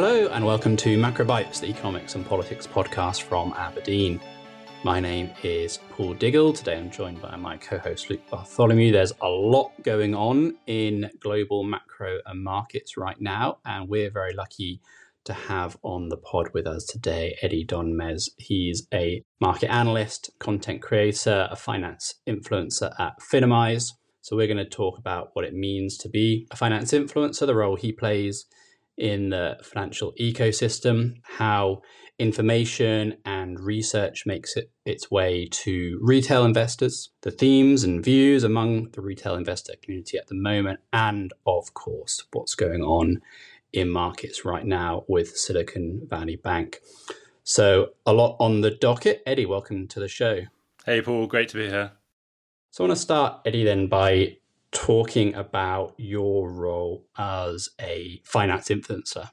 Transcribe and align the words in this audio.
Hello, 0.00 0.28
and 0.28 0.46
welcome 0.46 0.76
to 0.76 0.96
Macro 0.96 1.24
Bites, 1.24 1.58
the 1.58 1.66
economics 1.66 2.14
and 2.14 2.24
politics 2.24 2.68
podcast 2.68 3.22
from 3.22 3.52
Aberdeen. 3.54 4.20
My 4.84 5.00
name 5.00 5.32
is 5.42 5.80
Paul 5.90 6.14
Diggle. 6.14 6.52
Today 6.52 6.78
I'm 6.78 6.88
joined 6.88 7.20
by 7.20 7.34
my 7.34 7.56
co 7.56 7.78
host 7.78 8.08
Luke 8.08 8.20
Bartholomew. 8.30 8.92
There's 8.92 9.12
a 9.20 9.26
lot 9.26 9.72
going 9.82 10.14
on 10.14 10.54
in 10.68 11.10
global 11.18 11.64
macro 11.64 12.20
and 12.26 12.44
markets 12.44 12.96
right 12.96 13.20
now, 13.20 13.58
and 13.64 13.88
we're 13.88 14.08
very 14.08 14.34
lucky 14.34 14.80
to 15.24 15.32
have 15.32 15.76
on 15.82 16.10
the 16.10 16.16
pod 16.16 16.50
with 16.54 16.68
us 16.68 16.84
today 16.84 17.36
Eddie 17.42 17.66
Donmez. 17.66 18.30
He's 18.36 18.86
a 18.94 19.24
market 19.40 19.68
analyst, 19.68 20.30
content 20.38 20.80
creator, 20.80 21.48
a 21.50 21.56
finance 21.56 22.14
influencer 22.24 22.92
at 23.00 23.14
Finimize. 23.18 23.94
So 24.20 24.36
we're 24.36 24.46
going 24.46 24.58
to 24.58 24.64
talk 24.64 24.96
about 24.96 25.30
what 25.32 25.44
it 25.44 25.54
means 25.54 25.98
to 25.98 26.08
be 26.08 26.46
a 26.52 26.56
finance 26.56 26.92
influencer, 26.92 27.48
the 27.48 27.56
role 27.56 27.74
he 27.74 27.90
plays 27.90 28.44
in 28.98 29.30
the 29.30 29.56
financial 29.62 30.12
ecosystem, 30.20 31.14
how 31.22 31.80
information 32.18 33.16
and 33.24 33.60
research 33.60 34.26
makes 34.26 34.56
it 34.56 34.70
its 34.84 35.10
way 35.10 35.46
to 35.46 35.98
retail 36.02 36.44
investors, 36.44 37.10
the 37.22 37.30
themes 37.30 37.84
and 37.84 38.04
views 38.04 38.42
among 38.42 38.90
the 38.90 39.00
retail 39.00 39.36
investor 39.36 39.74
community 39.80 40.18
at 40.18 40.26
the 40.26 40.34
moment, 40.34 40.80
and 40.92 41.32
of 41.46 41.72
course, 41.74 42.24
what's 42.32 42.56
going 42.56 42.82
on 42.82 43.20
in 43.72 43.88
markets 43.88 44.44
right 44.44 44.64
now 44.64 45.04
with 45.08 45.36
Silicon 45.36 46.06
Valley 46.08 46.36
Bank. 46.36 46.80
So, 47.44 47.90
a 48.04 48.12
lot 48.12 48.36
on 48.40 48.60
the 48.60 48.70
docket. 48.70 49.22
Eddie, 49.24 49.46
welcome 49.46 49.86
to 49.88 50.00
the 50.00 50.08
show. 50.08 50.40
Hey, 50.84 51.00
Paul, 51.00 51.26
great 51.26 51.48
to 51.50 51.56
be 51.56 51.68
here. 51.68 51.92
So, 52.70 52.84
I 52.84 52.88
want 52.88 52.98
to 52.98 53.02
start, 53.02 53.40
Eddie, 53.46 53.64
then 53.64 53.86
by 53.86 54.38
talking 54.72 55.34
about 55.34 55.94
your 55.96 56.50
role 56.50 57.06
as 57.16 57.70
a 57.80 58.20
finance 58.24 58.68
influencer. 58.68 59.30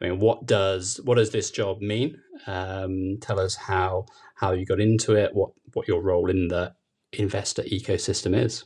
I 0.00 0.08
mean, 0.08 0.20
what 0.20 0.46
does 0.46 1.00
what 1.04 1.16
does 1.16 1.30
this 1.30 1.50
job 1.50 1.80
mean? 1.80 2.16
Um, 2.46 3.18
tell 3.20 3.38
us 3.38 3.54
how 3.54 4.06
how 4.36 4.52
you 4.52 4.64
got 4.64 4.80
into 4.80 5.14
it, 5.14 5.34
what 5.34 5.50
what 5.74 5.88
your 5.88 6.02
role 6.02 6.30
in 6.30 6.48
the 6.48 6.72
investor 7.12 7.62
ecosystem 7.62 8.36
is. 8.36 8.64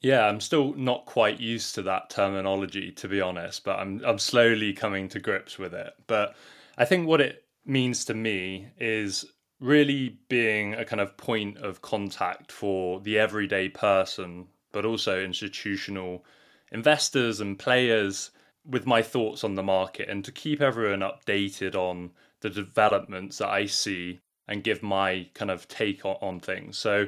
Yeah, 0.00 0.26
I'm 0.26 0.40
still 0.40 0.74
not 0.74 1.06
quite 1.06 1.40
used 1.40 1.74
to 1.76 1.82
that 1.82 2.10
terminology, 2.10 2.92
to 2.92 3.08
be 3.08 3.20
honest, 3.20 3.64
but 3.64 3.78
I'm 3.78 4.02
I'm 4.04 4.18
slowly 4.18 4.72
coming 4.72 5.08
to 5.08 5.20
grips 5.20 5.58
with 5.58 5.74
it. 5.74 5.92
But 6.06 6.34
I 6.78 6.84
think 6.84 7.06
what 7.06 7.20
it 7.20 7.44
means 7.66 8.04
to 8.06 8.14
me 8.14 8.68
is 8.78 9.24
really 9.60 10.18
being 10.28 10.74
a 10.74 10.84
kind 10.84 11.00
of 11.00 11.16
point 11.16 11.58
of 11.58 11.80
contact 11.80 12.52
for 12.52 13.00
the 13.00 13.18
everyday 13.18 13.68
person, 13.68 14.46
but 14.74 14.84
also 14.84 15.22
institutional 15.22 16.24
investors 16.72 17.40
and 17.40 17.58
players 17.58 18.32
with 18.66 18.86
my 18.86 19.00
thoughts 19.00 19.44
on 19.44 19.54
the 19.54 19.62
market 19.62 20.08
and 20.08 20.24
to 20.24 20.32
keep 20.32 20.60
everyone 20.60 21.00
updated 21.00 21.74
on 21.74 22.10
the 22.40 22.50
developments 22.50 23.38
that 23.38 23.48
I 23.48 23.66
see 23.66 24.20
and 24.48 24.64
give 24.64 24.82
my 24.82 25.28
kind 25.32 25.50
of 25.50 25.68
take 25.68 26.04
on, 26.04 26.16
on 26.20 26.40
things. 26.40 26.76
So 26.76 27.06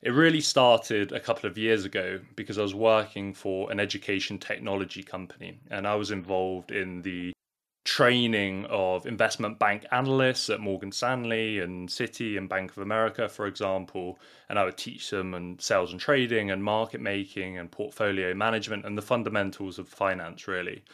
it 0.00 0.10
really 0.10 0.40
started 0.40 1.10
a 1.10 1.18
couple 1.18 1.50
of 1.50 1.58
years 1.58 1.84
ago 1.84 2.20
because 2.36 2.56
I 2.56 2.62
was 2.62 2.74
working 2.74 3.34
for 3.34 3.70
an 3.72 3.80
education 3.80 4.38
technology 4.38 5.02
company 5.02 5.58
and 5.70 5.88
I 5.88 5.96
was 5.96 6.12
involved 6.12 6.70
in 6.70 7.02
the 7.02 7.32
training 7.88 8.66
of 8.66 9.06
investment 9.06 9.58
bank 9.58 9.86
analysts 9.92 10.50
at 10.50 10.60
Morgan 10.60 10.92
Stanley 10.92 11.58
and 11.60 11.88
Citi 11.88 12.36
and 12.36 12.46
Bank 12.46 12.70
of 12.72 12.78
America, 12.82 13.30
for 13.30 13.46
example. 13.46 14.18
And 14.50 14.58
I 14.58 14.66
would 14.66 14.76
teach 14.76 15.08
them 15.08 15.32
and 15.32 15.58
sales 15.58 15.90
and 15.90 15.98
trading 15.98 16.50
and 16.50 16.62
market 16.62 17.00
making 17.00 17.56
and 17.56 17.70
portfolio 17.70 18.34
management 18.34 18.84
and 18.84 18.98
the 18.98 19.02
fundamentals 19.02 19.78
of 19.78 19.88
finance, 19.88 20.46
really. 20.46 20.84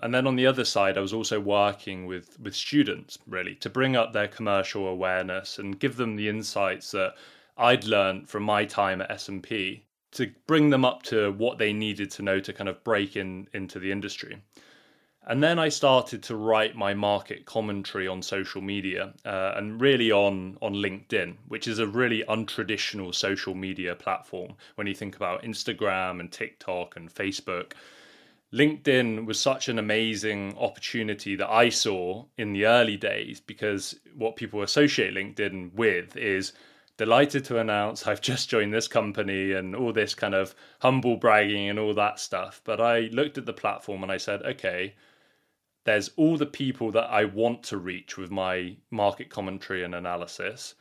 And 0.00 0.14
then 0.14 0.28
on 0.28 0.36
the 0.36 0.46
other 0.46 0.64
side, 0.64 0.96
I 0.96 1.00
was 1.00 1.12
also 1.12 1.40
working 1.40 2.06
with, 2.06 2.38
with 2.38 2.54
students, 2.54 3.18
really, 3.26 3.56
to 3.56 3.68
bring 3.68 3.96
up 3.96 4.12
their 4.12 4.28
commercial 4.28 4.86
awareness 4.86 5.58
and 5.58 5.80
give 5.80 5.96
them 5.96 6.14
the 6.14 6.28
insights 6.28 6.92
that 6.92 7.14
I'd 7.58 7.84
learned 7.84 8.28
from 8.28 8.44
my 8.44 8.64
time 8.64 9.00
at 9.00 9.10
S&P 9.10 9.82
to 10.12 10.30
bring 10.46 10.70
them 10.70 10.84
up 10.84 11.02
to 11.04 11.32
what 11.32 11.58
they 11.58 11.72
needed 11.72 12.12
to 12.12 12.22
know 12.22 12.38
to 12.38 12.52
kind 12.52 12.68
of 12.68 12.84
break 12.84 13.16
in 13.16 13.48
into 13.52 13.80
the 13.80 13.90
industry. 13.90 14.40
And 15.26 15.42
then 15.42 15.58
I 15.58 15.70
started 15.70 16.22
to 16.24 16.36
write 16.36 16.76
my 16.76 16.92
market 16.92 17.46
commentary 17.46 18.06
on 18.06 18.20
social 18.20 18.60
media 18.60 19.14
uh, 19.24 19.54
and 19.56 19.80
really 19.80 20.12
on, 20.12 20.58
on 20.60 20.74
LinkedIn, 20.74 21.36
which 21.48 21.66
is 21.66 21.78
a 21.78 21.86
really 21.86 22.22
untraditional 22.28 23.14
social 23.14 23.54
media 23.54 23.94
platform 23.94 24.52
when 24.74 24.86
you 24.86 24.94
think 24.94 25.16
about 25.16 25.42
Instagram 25.42 26.20
and 26.20 26.30
TikTok 26.30 26.96
and 26.96 27.12
Facebook. 27.12 27.72
LinkedIn 28.52 29.24
was 29.24 29.40
such 29.40 29.68
an 29.70 29.78
amazing 29.78 30.56
opportunity 30.58 31.36
that 31.36 31.50
I 31.50 31.70
saw 31.70 32.26
in 32.36 32.52
the 32.52 32.66
early 32.66 32.98
days 32.98 33.40
because 33.40 33.98
what 34.14 34.36
people 34.36 34.62
associate 34.62 35.14
LinkedIn 35.14 35.72
with 35.72 36.18
is 36.18 36.52
delighted 36.98 37.46
to 37.46 37.58
announce 37.58 38.06
I've 38.06 38.20
just 38.20 38.50
joined 38.50 38.74
this 38.74 38.88
company 38.88 39.52
and 39.52 39.74
all 39.74 39.92
this 39.92 40.14
kind 40.14 40.34
of 40.34 40.54
humble 40.80 41.16
bragging 41.16 41.70
and 41.70 41.78
all 41.78 41.94
that 41.94 42.20
stuff. 42.20 42.60
But 42.62 42.80
I 42.80 43.08
looked 43.10 43.38
at 43.38 43.46
the 43.46 43.54
platform 43.54 44.02
and 44.02 44.12
I 44.12 44.18
said, 44.18 44.42
okay, 44.42 44.94
there's 45.84 46.10
all 46.16 46.36
the 46.36 46.46
people 46.46 46.90
that 46.92 47.10
I 47.10 47.24
want 47.24 47.62
to 47.64 47.76
reach 47.76 48.16
with 48.16 48.30
my 48.30 48.76
market 48.90 49.28
commentary 49.28 49.84
and 49.84 49.94
analysis. 49.94 50.74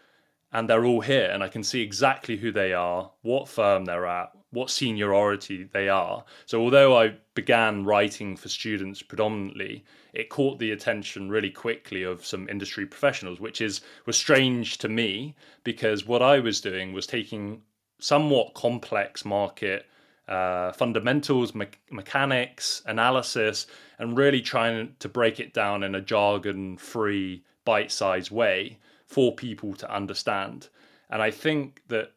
And 0.51 0.69
they're 0.69 0.85
all 0.85 1.01
here, 1.01 1.29
and 1.31 1.43
I 1.43 1.47
can 1.47 1.63
see 1.63 1.81
exactly 1.81 2.37
who 2.37 2.51
they 2.51 2.73
are, 2.73 3.11
what 3.23 3.49
firm 3.49 3.85
they're 3.85 4.05
at, 4.05 4.31
what 4.51 4.69
seniority 4.69 5.63
they 5.63 5.89
are. 5.89 6.23
So, 6.45 6.61
although 6.61 6.95
I 6.95 7.15
began 7.33 7.85
writing 7.85 8.37
for 8.37 8.49
students 8.49 9.01
predominantly, 9.01 9.83
it 10.13 10.29
caught 10.29 10.59
the 10.59 10.71
attention 10.71 11.29
really 11.29 11.49
quickly 11.49 12.03
of 12.03 12.23
some 12.23 12.47
industry 12.47 12.85
professionals, 12.85 13.39
which 13.39 13.61
is 13.61 13.81
was 14.05 14.15
strange 14.15 14.77
to 14.77 14.89
me 14.89 15.35
because 15.63 16.05
what 16.05 16.21
I 16.21 16.39
was 16.39 16.61
doing 16.61 16.93
was 16.93 17.07
taking 17.07 17.63
somewhat 17.97 18.53
complex 18.53 19.25
market 19.25 19.87
uh, 20.27 20.71
fundamentals, 20.71 21.53
me- 21.53 21.67
mechanics, 21.91 22.81
analysis, 22.85 23.67
and 23.99 24.17
really 24.17 24.41
trying 24.41 24.95
to 24.99 25.09
break 25.09 25.39
it 25.39 25.53
down 25.53 25.83
in 25.83 25.95
a 25.95 26.01
jargon 26.01 26.77
free, 26.77 27.43
bite 27.65 27.91
sized 27.91 28.31
way 28.31 28.77
for 29.05 29.35
people 29.35 29.73
to 29.73 29.93
understand. 29.93 30.69
And 31.09 31.21
I 31.21 31.31
think 31.31 31.81
that 31.89 32.13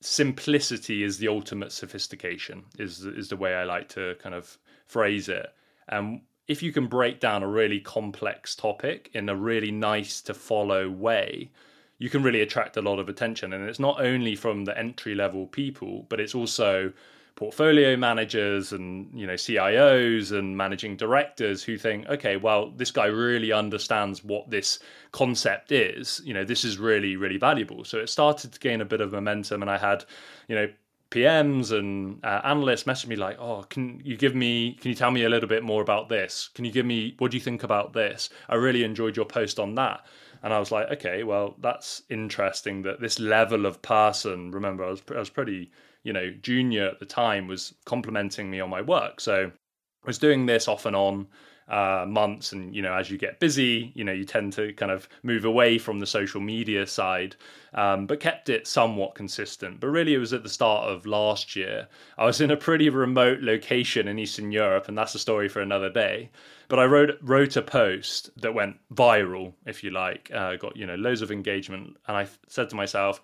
simplicity 0.00 1.02
is 1.02 1.18
the 1.18 1.28
ultimate 1.28 1.72
sophistication, 1.72 2.64
is, 2.78 3.04
is 3.04 3.28
the 3.28 3.36
way 3.36 3.54
I 3.54 3.64
like 3.64 3.88
to 3.90 4.16
kind 4.16 4.34
of 4.34 4.58
phrase 4.86 5.28
it. 5.28 5.46
And 5.88 6.20
if 6.46 6.62
you 6.62 6.72
can 6.72 6.88
break 6.88 7.20
down 7.20 7.42
a 7.42 7.48
really 7.48 7.80
complex 7.80 8.54
topic 8.54 9.10
in 9.14 9.28
a 9.28 9.36
really 9.36 9.70
nice 9.70 10.20
to 10.22 10.34
follow 10.34 10.90
way, 10.90 11.50
you 11.98 12.10
can 12.10 12.22
really 12.22 12.40
attract 12.40 12.76
a 12.76 12.82
lot 12.82 12.98
of 12.98 13.08
attention. 13.08 13.52
And 13.52 13.68
it's 13.68 13.78
not 13.78 14.00
only 14.00 14.36
from 14.36 14.64
the 14.64 14.76
entry 14.78 15.14
level 15.14 15.46
people, 15.46 16.06
but 16.08 16.20
it's 16.20 16.34
also 16.34 16.92
portfolio 17.36 17.96
managers 17.96 18.72
and 18.72 19.08
you 19.12 19.26
know 19.26 19.34
CIOs 19.34 20.30
and 20.30 20.56
managing 20.56 20.96
directors 20.96 21.64
who 21.64 21.76
think 21.76 22.06
okay 22.06 22.36
well 22.36 22.70
this 22.76 22.92
guy 22.92 23.06
really 23.06 23.50
understands 23.50 24.22
what 24.22 24.48
this 24.50 24.78
concept 25.10 25.72
is 25.72 26.22
you 26.24 26.32
know 26.32 26.44
this 26.44 26.64
is 26.64 26.78
really 26.78 27.16
really 27.16 27.36
valuable 27.36 27.82
so 27.82 27.98
it 27.98 28.08
started 28.08 28.52
to 28.52 28.60
gain 28.60 28.80
a 28.80 28.84
bit 28.84 29.00
of 29.00 29.10
momentum 29.10 29.62
and 29.62 29.70
I 29.70 29.78
had 29.78 30.04
you 30.46 30.54
know 30.54 30.68
PMs 31.10 31.70
and 31.70 32.24
uh, 32.24 32.40
analysts 32.42 32.86
message 32.86 33.08
me 33.08 33.14
like, 33.14 33.38
"Oh, 33.38 33.64
can 33.70 34.02
you 34.04 34.16
give 34.16 34.34
me? 34.34 34.72
Can 34.72 34.88
you 34.88 34.96
tell 34.96 35.12
me 35.12 35.22
a 35.22 35.28
little 35.28 35.48
bit 35.48 35.62
more 35.62 35.80
about 35.80 36.08
this? 36.08 36.48
Can 36.54 36.64
you 36.64 36.72
give 36.72 36.84
me? 36.84 37.14
What 37.18 37.30
do 37.30 37.36
you 37.36 37.40
think 37.40 37.62
about 37.62 37.92
this? 37.92 38.30
I 38.48 38.56
really 38.56 38.82
enjoyed 38.82 39.16
your 39.16 39.24
post 39.24 39.60
on 39.60 39.76
that." 39.76 40.04
And 40.44 40.52
I 40.54 40.60
was 40.60 40.70
like, 40.70 40.88
"Okay, 40.92 41.24
well, 41.24 41.56
that's 41.60 42.02
interesting 42.10 42.82
that 42.82 43.00
this 43.00 43.18
level 43.18 43.66
of 43.66 43.82
person. 43.82 44.52
Remember, 44.52 44.84
I 44.84 44.90
was 44.90 45.02
I 45.10 45.18
was 45.18 45.30
pretty, 45.30 45.72
you 46.04 46.12
know, 46.12 46.30
junior 46.30 46.86
at 46.86 47.00
the 47.00 47.06
time, 47.06 47.48
was 47.48 47.74
complimenting 47.86 48.50
me 48.50 48.60
on 48.60 48.70
my 48.70 48.82
work. 48.82 49.20
So 49.20 49.46
I 49.46 50.06
was 50.06 50.18
doing 50.18 50.46
this 50.46 50.68
off 50.68 50.86
and 50.86 50.94
on 50.96 51.28
uh, 51.68 52.04
months. 52.06 52.52
And 52.52 52.74
you 52.74 52.82
know 52.82 52.92
as 52.92 53.10
you 53.10 53.18
get 53.18 53.40
busy 53.40 53.92
you 53.94 54.04
know 54.04 54.12
you 54.12 54.24
tend 54.24 54.52
to 54.54 54.72
kind 54.74 54.92
of 54.92 55.08
move 55.22 55.44
away 55.44 55.78
from 55.78 55.98
the 56.00 56.06
social 56.06 56.40
media 56.40 56.86
side 56.86 57.36
um, 57.74 58.06
but 58.06 58.20
kept 58.20 58.48
it 58.48 58.66
somewhat 58.66 59.14
consistent. 59.14 59.80
But 59.80 59.88
really 59.88 60.14
it 60.14 60.18
was 60.18 60.32
at 60.32 60.42
the 60.42 60.48
start 60.48 60.88
of 60.88 61.06
last 61.06 61.56
year. 61.56 61.88
I 62.18 62.24
was 62.24 62.40
in 62.40 62.50
a 62.50 62.56
pretty 62.56 62.88
remote 62.88 63.40
location 63.40 64.08
in 64.08 64.18
eastern 64.18 64.52
europe 64.52 64.88
and 64.88 64.96
that's 64.96 65.14
a 65.14 65.18
story 65.18 65.48
for 65.48 65.60
another 65.60 65.90
day. 65.90 66.30
But 66.68 66.78
i 66.78 66.84
wrote 66.84 67.18
wrote 67.22 67.56
a 67.56 67.62
post 67.62 68.30
that 68.40 68.54
went 68.54 68.76
viral 68.92 69.52
if 69.66 69.82
you 69.82 69.90
like. 69.90 70.30
Uh, 70.32 70.56
got 70.56 70.76
you 70.76 70.86
know 70.86 70.96
loads 70.96 71.22
of 71.22 71.30
engagement. 71.30 71.96
And 72.06 72.16
i 72.16 72.26
said 72.48 72.70
to 72.70 72.76
myself 72.76 73.22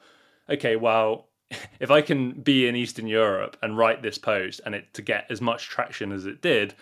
okay 0.51 0.77
well 0.77 1.29
if 1.81 1.91
i 1.91 2.03
can 2.03 2.33
be 2.33 2.67
in 2.67 2.77
eastern 2.77 3.07
europe 3.07 3.57
and 3.63 3.79
write 3.79 4.03
this 4.03 4.19
post 4.19 4.61
and 4.67 4.75
it 4.75 4.93
to 4.95 5.03
get 5.03 5.27
as 5.31 5.41
much 5.41 5.69
traction 5.69 6.13
as 6.13 6.27
it 6.27 6.43
did 6.43 6.75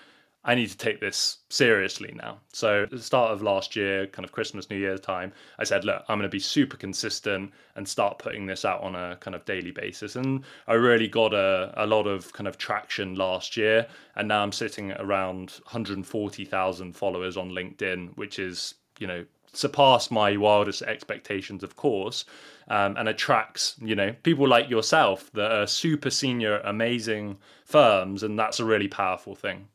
I 0.45 0.55
need 0.55 0.71
to 0.71 0.79
take 0.79 1.01
this 1.01 1.39
seriously 1.49 2.13
now. 2.15 2.39
So 2.53 2.85
at 2.85 2.91
the 2.91 3.01
start 3.01 3.33
of 3.33 3.43
last 3.43 3.75
year, 3.75 4.07
kind 4.07 4.25
of 4.25 4.33
Christmas, 4.33 4.71
New 4.71 4.77
Year's 4.79 5.01
time, 5.01 5.33
I 5.59 5.65
said, 5.65 5.85
look, 5.85 6.05
I'm 6.09 6.19
going 6.19 6.31
to 6.31 6.35
be 6.35 6.39
super 6.39 6.77
consistent 6.77 7.53
and 7.75 7.87
start 7.87 8.19
putting 8.19 8.47
this 8.47 8.65
out 8.65 8.81
on 8.81 8.95
a 8.95 9.17
kind 9.17 9.35
of 9.35 9.45
daily 9.45 9.73
basis. 9.73 10.17
And 10.17 10.45
I 10.67 10.75
really 10.75 11.09
got 11.09 11.35
a, 11.35 11.73
a 11.77 11.87
lot 11.87 12.07
of 12.07 12.33
kind 12.33 12.47
of 12.47 12.57
traction 12.57 13.17
last 13.17 13.57
year. 13.57 13.87
And 14.17 14.29
now 14.29 14.43
I'm 14.43 14.53
sitting 14.53 14.93
around 14.93 15.51
140,000 15.65 16.93
followers 16.95 17.37
on 17.37 17.51
LinkedIn, 17.51 18.17
which 18.17 18.39
is, 18.39 18.75
you 18.99 19.07
know, 19.07 19.25
surpassed 19.53 20.11
my 20.11 20.37
wildest 20.37 20.83
expectations, 20.83 21.63
of 21.63 21.75
course, 21.77 22.25
um, 22.69 22.97
and 22.97 23.09
attracts 23.09 23.75
you 23.81 23.95
know 23.95 24.15
people 24.23 24.47
like 24.47 24.69
yourself 24.69 25.31
that 25.33 25.51
are 25.51 25.67
super 25.67 26.11
senior, 26.11 26.61
amazing 26.61 27.39
firms, 27.65 28.23
and 28.23 28.39
that's 28.39 28.61
a 28.61 28.65
really 28.65 28.89
powerful 28.89 29.35
thing. 29.35 29.67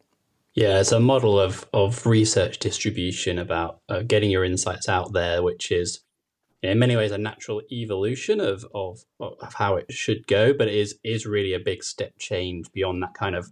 Yeah, 0.55 0.79
it's 0.81 0.91
a 0.91 0.99
model 0.99 1.39
of 1.39 1.67
of 1.73 2.05
research 2.05 2.59
distribution 2.59 3.39
about 3.39 3.79
uh, 3.89 4.01
getting 4.03 4.29
your 4.29 4.43
insights 4.43 4.87
out 4.87 5.13
there, 5.13 5.41
which 5.41 5.71
is 5.71 6.01
in 6.61 6.77
many 6.79 6.95
ways 6.95 7.11
a 7.11 7.17
natural 7.17 7.61
evolution 7.71 8.39
of, 8.39 8.65
of 8.73 9.03
of 9.19 9.55
how 9.55 9.77
it 9.77 9.91
should 9.91 10.27
go, 10.27 10.53
but 10.53 10.67
it 10.67 10.75
is 10.75 10.99
is 11.03 11.25
really 11.25 11.53
a 11.53 11.59
big 11.59 11.83
step 11.83 12.13
change 12.19 12.71
beyond 12.71 13.01
that 13.01 13.15
kind 13.15 13.35
of 13.35 13.51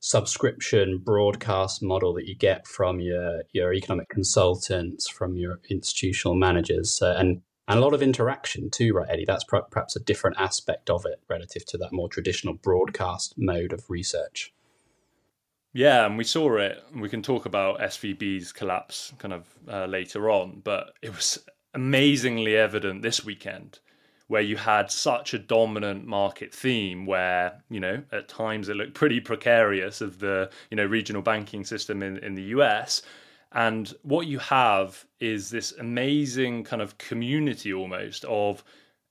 subscription 0.00 0.98
broadcast 0.98 1.82
model 1.82 2.12
that 2.14 2.26
you 2.26 2.34
get 2.36 2.66
from 2.66 3.00
your 3.00 3.42
your 3.52 3.72
economic 3.72 4.10
consultants, 4.10 5.08
from 5.08 5.36
your 5.36 5.60
institutional 5.70 6.34
managers, 6.34 7.00
and 7.02 7.40
and 7.68 7.78
a 7.78 7.82
lot 7.82 7.94
of 7.94 8.02
interaction 8.02 8.70
too, 8.70 8.92
right, 8.92 9.08
Eddie? 9.10 9.24
That's 9.24 9.44
perhaps 9.44 9.96
a 9.96 10.00
different 10.00 10.36
aspect 10.38 10.90
of 10.90 11.06
it 11.06 11.20
relative 11.30 11.64
to 11.66 11.78
that 11.78 11.92
more 11.92 12.10
traditional 12.10 12.54
broadcast 12.54 13.34
mode 13.38 13.72
of 13.72 13.88
research. 13.88 14.52
Yeah, 15.76 16.06
and 16.06 16.16
we 16.16 16.24
saw 16.24 16.56
it. 16.56 16.82
We 16.94 17.10
can 17.10 17.20
talk 17.20 17.44
about 17.44 17.80
SVB's 17.80 18.50
collapse 18.50 19.12
kind 19.18 19.34
of 19.34 19.46
uh, 19.68 19.84
later 19.84 20.30
on, 20.30 20.62
but 20.64 20.94
it 21.02 21.14
was 21.14 21.38
amazingly 21.74 22.56
evident 22.56 23.02
this 23.02 23.26
weekend 23.26 23.80
where 24.28 24.40
you 24.40 24.56
had 24.56 24.90
such 24.90 25.34
a 25.34 25.38
dominant 25.38 26.06
market 26.06 26.54
theme 26.54 27.04
where, 27.04 27.62
you 27.68 27.78
know, 27.78 28.02
at 28.10 28.26
times 28.26 28.70
it 28.70 28.76
looked 28.76 28.94
pretty 28.94 29.20
precarious 29.20 30.00
of 30.00 30.18
the, 30.18 30.48
you 30.70 30.78
know, 30.78 30.86
regional 30.86 31.20
banking 31.20 31.62
system 31.62 32.02
in, 32.02 32.16
in 32.24 32.34
the 32.34 32.44
US. 32.56 33.02
And 33.52 33.92
what 34.00 34.26
you 34.26 34.38
have 34.38 35.04
is 35.20 35.50
this 35.50 35.72
amazing 35.72 36.64
kind 36.64 36.80
of 36.80 36.96
community 36.96 37.74
almost 37.74 38.24
of 38.24 38.64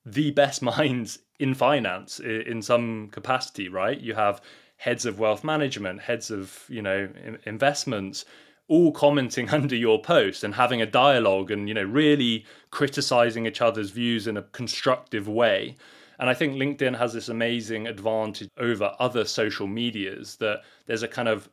the 0.03 0.31
best 0.31 0.61
minds 0.63 1.19
in 1.37 1.53
finance 1.53 2.19
in 2.19 2.59
some 2.63 3.09
capacity, 3.09 3.69
right? 3.69 3.99
You 3.99 4.15
have 4.15 4.41
heads 4.77 5.05
of 5.05 5.19
wealth 5.19 5.43
management, 5.43 6.01
heads 6.01 6.31
of 6.31 6.63
you 6.69 6.81
know 6.81 7.09
investments, 7.45 8.25
all 8.67 8.91
commenting 8.91 9.49
under 9.51 9.75
your 9.75 10.01
post 10.01 10.43
and 10.43 10.55
having 10.55 10.81
a 10.81 10.85
dialogue 10.85 11.51
and 11.51 11.67
you 11.67 11.73
know 11.73 11.83
really 11.83 12.45
criticizing 12.71 13.45
each 13.45 13.61
other's 13.61 13.91
views 13.91 14.27
in 14.27 14.37
a 14.37 14.43
constructive 14.43 15.27
way. 15.27 15.75
And 16.17 16.29
I 16.29 16.33
think 16.33 16.55
LinkedIn 16.55 16.97
has 16.97 17.13
this 17.13 17.27
amazing 17.27 17.87
advantage 17.87 18.49
over 18.57 18.95
other 18.99 19.25
social 19.25 19.67
medias 19.67 20.37
that 20.37 20.61
there's 20.85 21.03
a 21.03 21.09
kind 21.09 21.27
of 21.27 21.49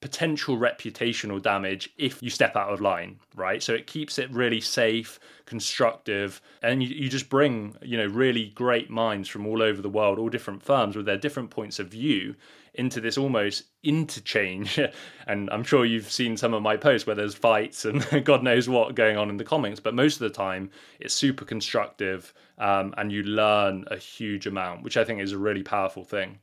potential 0.00 0.56
reputational 0.56 1.40
damage 1.40 1.90
if 1.98 2.22
you 2.22 2.30
step 2.30 2.56
out 2.56 2.72
of 2.72 2.80
line, 2.80 3.20
right? 3.36 3.62
So 3.62 3.74
it 3.74 3.86
keeps 3.86 4.18
it 4.18 4.30
really 4.32 4.60
safe, 4.60 5.20
constructive, 5.44 6.40
and 6.62 6.82
you, 6.82 6.88
you 6.88 7.08
just 7.08 7.28
bring, 7.28 7.76
you 7.82 7.98
know, 7.98 8.06
really 8.06 8.48
great 8.48 8.88
minds 8.88 9.28
from 9.28 9.46
all 9.46 9.62
over 9.62 9.82
the 9.82 9.90
world, 9.90 10.18
all 10.18 10.30
different 10.30 10.62
firms 10.62 10.96
with 10.96 11.06
their 11.06 11.18
different 11.18 11.50
points 11.50 11.78
of 11.78 11.88
view 11.88 12.34
into 12.80 13.00
this 13.00 13.18
almost 13.18 13.64
interchange. 13.82 14.80
and 15.26 15.50
I'm 15.50 15.62
sure 15.62 15.84
you've 15.84 16.10
seen 16.10 16.36
some 16.38 16.54
of 16.54 16.62
my 16.62 16.78
posts 16.78 17.06
where 17.06 17.14
there's 17.14 17.34
fights 17.34 17.84
and 17.84 18.04
God 18.24 18.42
knows 18.42 18.68
what 18.68 18.94
going 18.94 19.18
on 19.18 19.28
in 19.28 19.36
the 19.36 19.44
comments, 19.44 19.78
but 19.78 19.94
most 19.94 20.14
of 20.14 20.20
the 20.20 20.30
time 20.30 20.70
it's 20.98 21.12
super 21.12 21.44
constructive 21.44 22.32
um, 22.58 22.94
and 22.96 23.12
you 23.12 23.22
learn 23.22 23.84
a 23.90 23.98
huge 23.98 24.46
amount, 24.46 24.82
which 24.82 24.96
I 24.96 25.04
think 25.04 25.20
is 25.20 25.32
a 25.32 25.38
really 25.38 25.62
powerful 25.62 26.04
thing. 26.04 26.38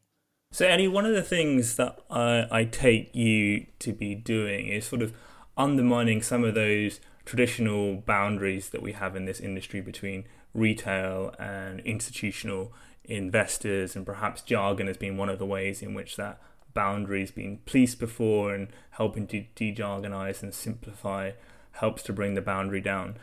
So, 0.51 0.66
Eddie, 0.66 0.88
one 0.88 1.06
of 1.06 1.13
the 1.13 1.24
things 1.24 1.75
that 1.75 2.00
I, 2.10 2.48
I 2.50 2.63
take 2.66 3.13
you 3.13 3.66
to 3.80 3.92
be 3.92 4.16
doing 4.16 4.68
is 4.68 4.86
sort 4.86 5.01
of 5.01 5.13
undermining 5.57 6.22
some 6.22 6.44
of 6.44 6.54
those 6.54 7.01
traditional 7.25 7.98
boundaries 7.98 8.69
that 8.69 8.81
we 8.81 8.94
have 8.94 9.16
in 9.16 9.25
this 9.25 9.42
industry 9.42 9.81
between 9.81 10.24
retail 10.54 11.34
and 11.38 11.81
institutional 11.81 12.72
investors, 13.07 13.95
and 13.95 14.06
perhaps 14.06 14.42
jargon 14.42 14.88
has 14.88 14.98
been 14.98 15.18
one 15.18 15.30
of 15.30 15.39
the 15.39 15.45
ways 15.45 15.81
in 15.81 15.94
which 15.94 16.15
that 16.18 16.39
boundary 16.74 17.21
has 17.21 17.31
been 17.31 17.59
policed 17.65 18.00
before 18.00 18.54
and 18.54 18.68
helping 18.92 19.25
to 19.27 19.45
de 19.56 19.74
jargonize 19.74 20.44
and 20.44 20.54
simplify 20.54 21.31
helps 21.74 22.04
to 22.04 22.13
bring 22.13 22.36
the 22.36 22.42
boundary 22.42 22.81
down 22.81 23.18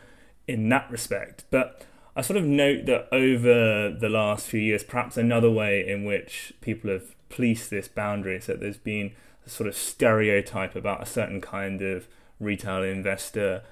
in 0.47 0.67
that 0.69 0.89
respect. 0.91 1.45
But 1.51 1.85
I 2.15 2.21
sort 2.21 2.37
of 2.37 2.45
note 2.45 2.85
that 2.85 3.07
over 3.13 3.89
the 3.89 4.09
last 4.09 4.47
few 4.47 4.59
years, 4.59 4.83
perhaps 4.83 5.17
another 5.17 5.51
way 5.51 5.85
in 5.87 6.05
which 6.05 6.53
people 6.61 6.89
have 6.89 7.15
policed 7.29 7.69
this 7.69 7.87
boundary 7.87 8.37
is 8.37 8.45
that 8.45 8.59
there's 8.59 8.77
been 8.77 9.11
a 9.45 9.49
sort 9.49 9.67
of 9.67 9.75
stereotype 9.75 10.75
about 10.75 11.03
a 11.03 11.05
certain 11.05 11.41
kind 11.41 11.81
of 11.81 12.07
retail 12.39 12.83
investor, 12.83 13.63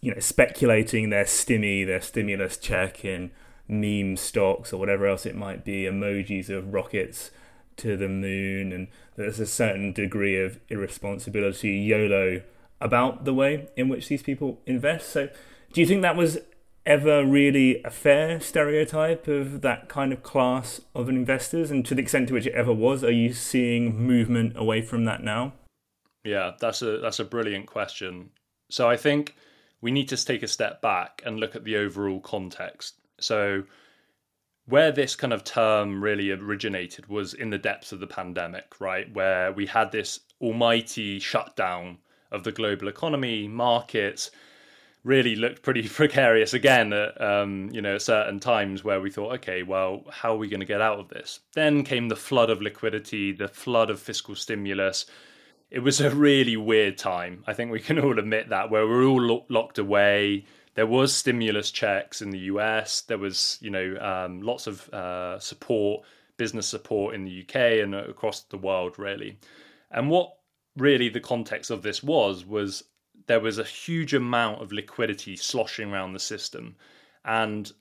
you 0.00 0.12
know, 0.12 0.20
speculating 0.20 1.10
their 1.10 1.24
stimmy, 1.24 1.86
their 1.86 2.00
stimulus 2.00 2.56
check 2.56 3.04
in 3.04 3.30
meme 3.68 4.16
stocks 4.16 4.72
or 4.72 4.78
whatever 4.78 5.06
else 5.06 5.26
it 5.26 5.34
might 5.34 5.64
be, 5.64 5.84
emojis 5.84 6.48
of 6.48 6.72
rockets 6.72 7.30
to 7.76 7.96
the 7.96 8.08
moon, 8.08 8.72
and 8.72 8.88
there's 9.16 9.40
a 9.40 9.46
certain 9.46 9.92
degree 9.92 10.40
of 10.42 10.58
irresponsibility, 10.68 11.70
YOLO, 11.70 12.42
about 12.80 13.24
the 13.24 13.34
way 13.34 13.68
in 13.76 13.88
which 13.88 14.08
these 14.08 14.22
people 14.22 14.60
invest. 14.66 15.10
So, 15.10 15.28
do 15.72 15.80
you 15.80 15.86
think 15.86 16.02
that 16.02 16.16
was 16.16 16.38
ever 16.86 17.26
really 17.26 17.82
a 17.82 17.90
fair 17.90 18.40
stereotype 18.40 19.26
of 19.26 19.60
that 19.60 19.88
kind 19.88 20.12
of 20.12 20.22
class 20.22 20.80
of 20.94 21.08
investors? 21.08 21.70
And 21.70 21.84
to 21.86 21.94
the 21.94 22.02
extent 22.02 22.28
to 22.28 22.34
which 22.34 22.46
it 22.46 22.54
ever 22.54 22.72
was, 22.72 23.02
are 23.04 23.10
you 23.10 23.32
seeing 23.32 24.06
movement 24.06 24.56
away 24.56 24.82
from 24.82 25.04
that 25.04 25.22
now? 25.22 25.52
Yeah, 26.24 26.52
that's 26.58 26.82
a 26.82 26.98
that's 26.98 27.20
a 27.20 27.24
brilliant 27.24 27.66
question. 27.66 28.30
So 28.70 28.88
I 28.88 28.96
think 28.96 29.36
we 29.80 29.90
need 29.90 30.08
to 30.08 30.24
take 30.24 30.42
a 30.42 30.48
step 30.48 30.80
back 30.80 31.22
and 31.24 31.38
look 31.38 31.54
at 31.54 31.64
the 31.64 31.76
overall 31.76 32.20
context. 32.20 32.98
So, 33.18 33.64
where 34.66 34.90
this 34.90 35.14
kind 35.14 35.32
of 35.32 35.44
term 35.44 36.02
really 36.02 36.30
originated 36.32 37.06
was 37.06 37.34
in 37.34 37.50
the 37.50 37.58
depths 37.58 37.92
of 37.92 38.00
the 38.00 38.06
pandemic, 38.06 38.80
right? 38.80 39.12
Where 39.14 39.52
we 39.52 39.66
had 39.66 39.92
this 39.92 40.20
almighty 40.40 41.18
shutdown 41.20 41.98
of 42.32 42.42
the 42.44 42.52
global 42.52 42.88
economy, 42.88 43.46
markets 43.46 44.30
really 45.04 45.36
looked 45.36 45.62
pretty 45.62 45.88
precarious 45.88 46.52
again 46.52 46.92
at 46.92 47.18
um, 47.20 47.70
you 47.72 47.80
know 47.80 47.96
certain 47.96 48.40
times 48.40 48.84
where 48.84 49.00
we 49.00 49.10
thought, 49.10 49.34
okay, 49.34 49.62
well, 49.62 50.02
how 50.10 50.34
are 50.34 50.38
we 50.38 50.48
going 50.48 50.60
to 50.60 50.66
get 50.66 50.80
out 50.80 50.98
of 50.98 51.08
this? 51.08 51.40
Then 51.54 51.84
came 51.84 52.08
the 52.08 52.16
flood 52.16 52.50
of 52.50 52.60
liquidity, 52.60 53.32
the 53.32 53.48
flood 53.48 53.88
of 53.88 54.00
fiscal 54.00 54.34
stimulus. 54.34 55.06
It 55.70 55.80
was 55.80 56.00
a 56.00 56.10
really 56.10 56.56
weird 56.56 56.98
time. 56.98 57.42
I 57.46 57.52
think 57.52 57.70
we 57.70 57.80
can 57.80 57.98
all 57.98 58.18
admit 58.18 58.50
that, 58.50 58.70
where 58.70 58.86
we're 58.86 59.04
all 59.04 59.20
lo- 59.20 59.46
locked 59.48 59.78
away 59.78 60.44
there 60.76 60.86
was 60.86 61.12
stimulus 61.12 61.70
checks 61.70 62.20
in 62.20 62.30
the 62.30 62.38
US. 62.50 63.00
There 63.00 63.18
was, 63.18 63.58
you 63.62 63.70
know, 63.70 63.96
um, 63.98 64.42
lots 64.42 64.66
of 64.66 64.88
uh, 64.90 65.38
support, 65.40 66.04
business 66.36 66.66
support 66.66 67.14
in 67.14 67.24
the 67.24 67.42
UK 67.42 67.82
and 67.82 67.94
across 67.94 68.42
the 68.42 68.58
world, 68.58 68.98
really. 68.98 69.38
And 69.90 70.10
what 70.10 70.34
really 70.76 71.08
the 71.08 71.20
context 71.20 71.70
of 71.70 71.80
this 71.80 72.02
was 72.02 72.44
was 72.44 72.84
there 73.26 73.40
was 73.40 73.58
a 73.58 73.64
huge 73.64 74.12
amount 74.12 74.62
of 74.62 74.70
liquidity 74.70 75.34
sloshing 75.34 75.90
around 75.90 76.12
the 76.12 76.20
system, 76.20 76.76
and 77.24 77.72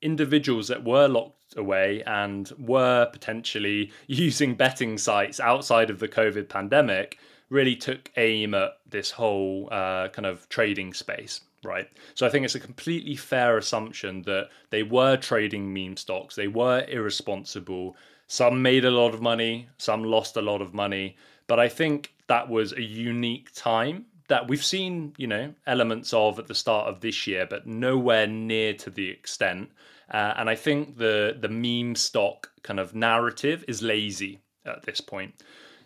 individuals 0.00 0.68
that 0.68 0.84
were 0.84 1.08
locked 1.08 1.56
away 1.56 2.04
and 2.06 2.52
were 2.56 3.06
potentially 3.06 3.90
using 4.06 4.54
betting 4.54 4.96
sites 4.96 5.40
outside 5.40 5.90
of 5.90 5.98
the 5.98 6.08
COVID 6.08 6.48
pandemic 6.48 7.18
really 7.50 7.76
took 7.76 8.10
aim 8.16 8.54
at 8.54 8.78
this 8.88 9.10
whole 9.10 9.68
uh, 9.70 10.08
kind 10.08 10.26
of 10.26 10.48
trading 10.48 10.92
space 10.94 11.40
right? 11.64 11.88
So 12.14 12.26
I 12.26 12.30
think 12.30 12.44
it's 12.44 12.54
a 12.54 12.60
completely 12.60 13.16
fair 13.16 13.58
assumption 13.58 14.22
that 14.22 14.48
they 14.70 14.82
were 14.82 15.16
trading 15.16 15.72
meme 15.72 15.96
stocks, 15.96 16.34
they 16.34 16.48
were 16.48 16.84
irresponsible. 16.88 17.96
Some 18.26 18.60
made 18.60 18.84
a 18.84 18.90
lot 18.90 19.14
of 19.14 19.22
money, 19.22 19.68
some 19.78 20.04
lost 20.04 20.36
a 20.36 20.42
lot 20.42 20.60
of 20.60 20.74
money, 20.74 21.16
but 21.46 21.58
I 21.58 21.68
think 21.68 22.12
that 22.26 22.48
was 22.48 22.72
a 22.72 22.82
unique 22.82 23.50
time 23.54 24.04
that 24.28 24.48
we've 24.48 24.64
seen, 24.64 25.14
you 25.16 25.26
know, 25.26 25.54
elements 25.66 26.12
of 26.12 26.38
at 26.38 26.46
the 26.46 26.54
start 26.54 26.86
of 26.88 27.00
this 27.00 27.26
year, 27.26 27.46
but 27.48 27.66
nowhere 27.66 28.26
near 28.26 28.74
to 28.74 28.90
the 28.90 29.08
extent. 29.08 29.70
Uh, 30.10 30.34
and 30.36 30.48
I 30.48 30.54
think 30.54 30.98
the 30.98 31.36
the 31.38 31.48
meme 31.48 31.94
stock 31.94 32.50
kind 32.62 32.78
of 32.78 32.94
narrative 32.94 33.64
is 33.66 33.82
lazy 33.82 34.40
at 34.66 34.82
this 34.82 35.00
point. 35.00 35.34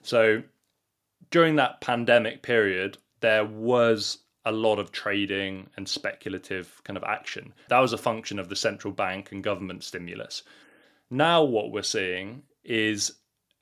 So 0.03 0.43
during 1.33 1.57
that 1.57 1.81
pandemic 1.81 2.43
period, 2.43 2.99
there 3.21 3.45
was 3.45 4.19
a 4.45 4.53
lot 4.53 4.79
of 4.79 4.93
trading 4.93 5.69
and 5.77 5.89
speculative 5.89 6.81
kind 6.85 6.97
of 6.97 7.05
action. 7.05 7.53
That 7.69 7.81
was 7.81 7.93
a 7.93 7.99
function 7.99 8.39
of 8.39 8.49
the 8.49 8.57
central 8.57 8.93
bank 8.93 9.33
and 9.33 9.43
government 9.43 9.83
stimulus. 9.83 10.43
Now, 11.11 11.43
what 11.43 11.73
we're 11.73 11.83
seeing 11.83 12.43
is 12.65 13.13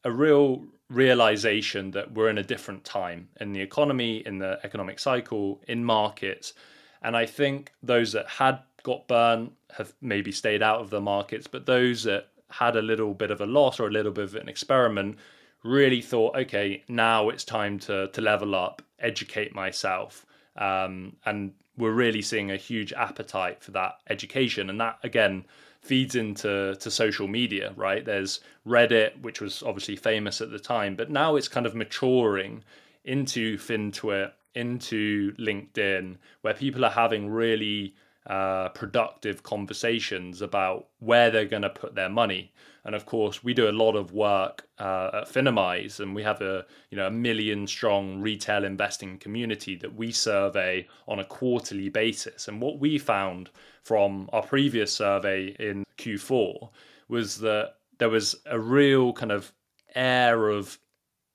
a 0.05 0.11
real 0.11 0.65
realization 0.89 1.93
that 1.93 2.13
we're 2.13 2.29
in 2.29 2.39
a 2.39 2.43
different 2.43 2.85
time 2.85 3.29
in 3.41 3.53
the 3.53 3.61
economy, 3.61 4.19
in 4.27 4.39
the 4.39 4.59
economic 4.65 4.99
cycle, 4.99 5.63
in 5.69 5.85
markets. 5.85 6.55
And 7.03 7.17
I 7.17 7.27
think 7.27 7.73
those 7.83 8.13
that 8.13 8.27
had 8.27 8.59
got 8.83 9.07
burned 9.07 9.53
have 9.77 9.93
maybe 10.01 10.33
stayed 10.33 10.63
out 10.63 10.81
of 10.81 10.91
the 10.91 11.01
markets, 11.01 11.47
but 11.47 11.67
those 11.67 12.03
that 12.05 12.29
had 12.49 12.75
a 12.75 12.83
little 12.83 13.15
bit 13.15 13.31
of 13.31 13.41
a 13.41 13.47
loss 13.47 13.79
or 13.79 13.87
a 13.87 13.93
little 13.93 14.11
bit 14.11 14.25
of 14.25 14.35
an 14.35 14.49
experiment 14.49 15.19
really 15.63 16.01
thought, 16.01 16.37
okay, 16.37 16.83
now 16.89 17.29
it's 17.29 17.45
time 17.45 17.79
to 17.81 18.09
to 18.09 18.21
level 18.21 18.55
up, 18.55 18.83
educate 18.99 19.55
myself, 19.55 20.27
um, 20.57 21.17
and 21.25 21.53
we're 21.77 21.93
really 21.93 22.23
seeing 22.23 22.51
a 22.51 22.57
huge 22.57 22.93
appetite 22.93 23.63
for 23.63 23.71
that 23.73 23.95
education, 24.09 24.71
and 24.71 24.81
that 24.81 24.99
again 25.03 25.45
feeds 25.81 26.15
into 26.15 26.77
to 26.77 26.91
social 26.91 27.27
media, 27.27 27.73
right? 27.77 28.05
There's 28.05 28.41
Reddit, 28.67 29.21
which 29.23 29.41
was 29.41 29.63
obviously 29.63 29.97
famous 29.97 30.41
at 30.41 30.51
the 30.51 30.59
time, 30.59 30.95
but 30.95 31.11
now 31.11 31.37
it's 31.37 31.49
kind 31.49 31.67
of 31.67 31.75
maturing 31.75 32.63
into 33.05 33.57
FinTwit, 33.57 34.33
into 34.55 35.33
LinkedIn, 35.37 36.17
where 36.43 36.55
people 36.55 36.85
are 36.85 36.91
having 36.91 37.31
really 37.31 37.95
uh, 38.27 38.69
productive 38.71 39.43
conversations 39.43 40.43
about 40.43 40.89
where 40.99 41.31
they're 41.31 41.47
going 41.47 41.63
to 41.63 41.71
put 41.71 41.95
their 41.95 42.09
money. 42.09 42.53
And 42.85 42.95
of 42.95 43.05
course, 43.07 43.45
we 43.45 43.55
do 43.55 43.69
a 43.69 43.73
lot 43.73 43.95
of 43.95 44.13
work 44.13 44.67
uh, 44.79 45.11
at 45.15 45.29
Finimize, 45.29 46.01
and 46.01 46.15
we 46.15 46.23
have 46.23 46.41
a 46.41 46.65
you 46.91 46.97
know 46.97 47.07
a 47.07 47.11
million 47.11 47.67
strong 47.67 48.21
retail 48.21 48.65
investing 48.65 49.19
community 49.19 49.77
that 49.77 49.95
we 49.95 50.13
survey 50.13 50.87
on 51.07 51.19
a 51.19 51.25
quarterly 51.25 51.89
basis. 51.89 52.49
And 52.49 52.61
what 52.61 52.79
we 52.79 52.99
found 52.99 53.51
from 53.83 54.31
our 54.33 54.43
previous 54.43 54.93
survey 54.93 55.55
in 55.59 55.85
Q4 55.99 56.71
was 57.09 57.39
that 57.39 57.75
there 57.99 58.09
was 58.09 58.37
a 58.47 58.59
real 58.59 59.13
kind 59.13 59.33
of 59.33 59.53
air 59.95 60.49
of 60.49 60.79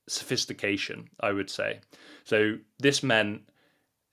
sophistication, 0.08 1.10
I 1.20 1.32
would 1.32 1.50
say. 1.50 1.80
So 2.24 2.58
this 2.80 3.04
meant 3.04 3.42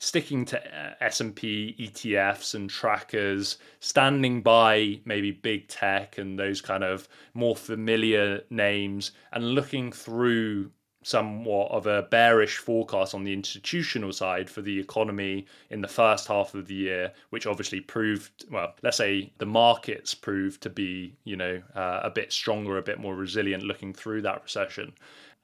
sticking 0.02 0.44
to 0.44 0.58
uh, 0.58 0.94
S&P 1.00 1.76
ETFs 1.78 2.56
and 2.56 2.68
trackers, 2.68 3.58
standing 3.78 4.42
by 4.42 4.98
maybe 5.04 5.30
big 5.30 5.68
tech 5.68 6.18
and 6.18 6.36
those 6.36 6.60
kind 6.60 6.82
of 6.82 7.08
more 7.34 7.54
familiar 7.54 8.40
names 8.50 9.12
and 9.32 9.54
looking 9.54 9.92
through 9.92 10.68
somewhat 11.04 11.70
of 11.70 11.86
a 11.86 12.02
bearish 12.10 12.58
forecast 12.58 13.14
on 13.14 13.22
the 13.22 13.32
institutional 13.32 14.12
side 14.12 14.50
for 14.50 14.60
the 14.60 14.78
economy 14.78 15.46
in 15.70 15.80
the 15.80 15.88
first 15.88 16.26
half 16.26 16.54
of 16.54 16.66
the 16.66 16.74
year, 16.74 17.12
which 17.30 17.46
obviously 17.46 17.80
proved, 17.80 18.44
well, 18.50 18.74
let's 18.82 18.96
say 18.96 19.32
the 19.38 19.46
markets 19.46 20.14
proved 20.14 20.60
to 20.60 20.70
be, 20.70 21.14
you 21.22 21.36
know, 21.36 21.62
uh, 21.76 22.00
a 22.02 22.10
bit 22.10 22.32
stronger, 22.32 22.76
a 22.76 22.82
bit 22.82 22.98
more 22.98 23.14
resilient 23.14 23.62
looking 23.62 23.92
through 23.92 24.22
that 24.22 24.42
recession 24.42 24.92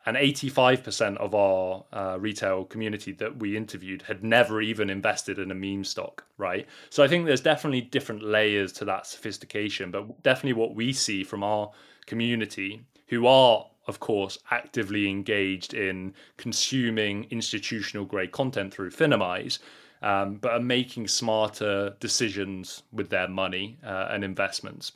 and 0.09 0.17
85% 0.17 1.19
of 1.19 1.35
our 1.35 1.85
uh, 1.93 2.17
retail 2.19 2.65
community 2.65 3.13
that 3.13 3.37
we 3.37 3.59
interviewed 3.59 4.01
had 4.01 4.25
never 4.25 4.63
even 4.63 4.89
invested 4.89 5.39
in 5.39 5.51
a 5.51 5.55
meme 5.55 5.85
stock, 5.85 6.25
right? 6.39 6.67
So 6.89 7.05
I 7.05 7.09
think 7.09 7.27
there's 7.27 7.43
definitely 7.43 7.83
different 7.83 8.23
layers 8.23 8.73
to 8.75 8.87
that 8.87 9.07
sophistication, 9.07 9.91
but 9.91 10.23
definitely 10.23 10.55
what 10.55 10.75
we 10.75 10.95
see 10.95 11.25
from 11.25 11.45
our 11.45 11.71
community 12.07 12.81
who 13.09 13.27
are 13.27 13.67
of 13.87 14.01
course 14.01 14.39
actively 14.51 15.11
engaged 15.11 15.75
in 15.75 16.15
consuming 16.39 17.27
institutional 17.31 18.07
grade 18.07 18.33
content 18.33 18.73
through 18.73 18.91
Finimize, 18.91 19.59
um, 20.01 20.37
but 20.37 20.53
are 20.53 20.61
making 20.61 21.07
smarter 21.07 21.95
decisions 22.01 22.83
with 22.93 23.11
their 23.11 23.29
money 23.29 23.77
uh, 23.85 24.09
and 24.11 24.25
investments. 24.25 24.93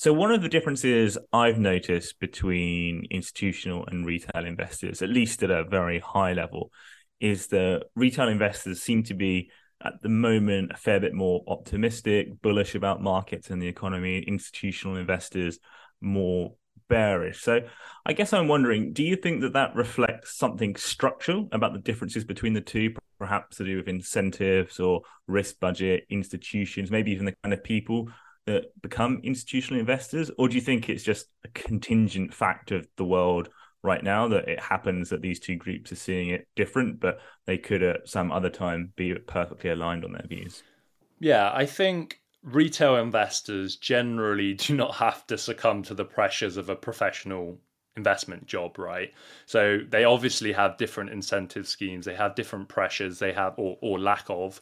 So, 0.00 0.14
one 0.14 0.32
of 0.32 0.40
the 0.40 0.48
differences 0.48 1.18
I've 1.30 1.58
noticed 1.58 2.20
between 2.20 3.04
institutional 3.10 3.84
and 3.86 4.06
retail 4.06 4.46
investors, 4.46 5.02
at 5.02 5.10
least 5.10 5.42
at 5.42 5.50
a 5.50 5.62
very 5.62 5.98
high 5.98 6.32
level, 6.32 6.72
is 7.20 7.48
that 7.48 7.82
retail 7.94 8.28
investors 8.28 8.80
seem 8.80 9.02
to 9.02 9.14
be 9.14 9.50
at 9.84 10.00
the 10.00 10.08
moment 10.08 10.72
a 10.72 10.78
fair 10.78 11.00
bit 11.00 11.12
more 11.12 11.44
optimistic, 11.46 12.40
bullish 12.40 12.74
about 12.74 13.02
markets 13.02 13.50
and 13.50 13.60
the 13.60 13.68
economy, 13.68 14.20
institutional 14.26 14.96
investors 14.96 15.58
more 16.00 16.54
bearish. 16.88 17.42
So, 17.42 17.60
I 18.06 18.14
guess 18.14 18.32
I'm 18.32 18.48
wondering 18.48 18.94
do 18.94 19.02
you 19.02 19.16
think 19.16 19.42
that 19.42 19.52
that 19.52 19.76
reflects 19.76 20.34
something 20.34 20.76
structural 20.76 21.46
about 21.52 21.74
the 21.74 21.78
differences 21.78 22.24
between 22.24 22.54
the 22.54 22.62
two, 22.62 22.94
perhaps 23.18 23.58
to 23.58 23.66
do 23.66 23.76
with 23.76 23.86
incentives 23.86 24.80
or 24.80 25.02
risk 25.26 25.60
budget, 25.60 26.06
institutions, 26.08 26.90
maybe 26.90 27.12
even 27.12 27.26
the 27.26 27.36
kind 27.42 27.52
of 27.52 27.62
people 27.62 28.08
that 28.50 28.82
become 28.82 29.20
institutional 29.22 29.80
investors, 29.80 30.30
or 30.38 30.48
do 30.48 30.54
you 30.54 30.60
think 30.60 30.88
it's 30.88 31.04
just 31.04 31.26
a 31.44 31.48
contingent 31.48 32.34
fact 32.34 32.70
of 32.72 32.86
the 32.96 33.04
world 33.04 33.48
right 33.82 34.02
now 34.02 34.28
that 34.28 34.48
it 34.48 34.60
happens 34.60 35.08
that 35.08 35.22
these 35.22 35.40
two 35.40 35.56
groups 35.56 35.90
are 35.92 35.96
seeing 35.96 36.30
it 36.30 36.46
different, 36.54 37.00
but 37.00 37.18
they 37.46 37.58
could 37.58 37.82
at 37.82 38.08
some 38.08 38.30
other 38.30 38.50
time 38.50 38.92
be 38.96 39.14
perfectly 39.14 39.70
aligned 39.70 40.04
on 40.04 40.12
their 40.12 40.26
views? 40.28 40.62
Yeah, 41.18 41.50
I 41.52 41.66
think 41.66 42.20
retail 42.42 42.96
investors 42.96 43.76
generally 43.76 44.54
do 44.66 44.74
not 44.74 44.94
have 44.96 45.26
to 45.28 45.38
succumb 45.38 45.82
to 45.84 45.94
the 45.94 46.04
pressures 46.04 46.56
of 46.56 46.68
a 46.68 46.76
professional 46.76 47.58
investment 47.96 48.46
job, 48.46 48.78
right? 48.78 49.12
So 49.46 49.80
they 49.88 50.04
obviously 50.04 50.52
have 50.52 50.78
different 50.78 51.10
incentive 51.10 51.66
schemes, 51.66 52.04
they 52.06 52.14
have 52.14 52.34
different 52.34 52.68
pressures, 52.68 53.18
they 53.18 53.32
have 53.32 53.54
or, 53.56 53.78
or 53.80 53.98
lack 53.98 54.24
of. 54.28 54.60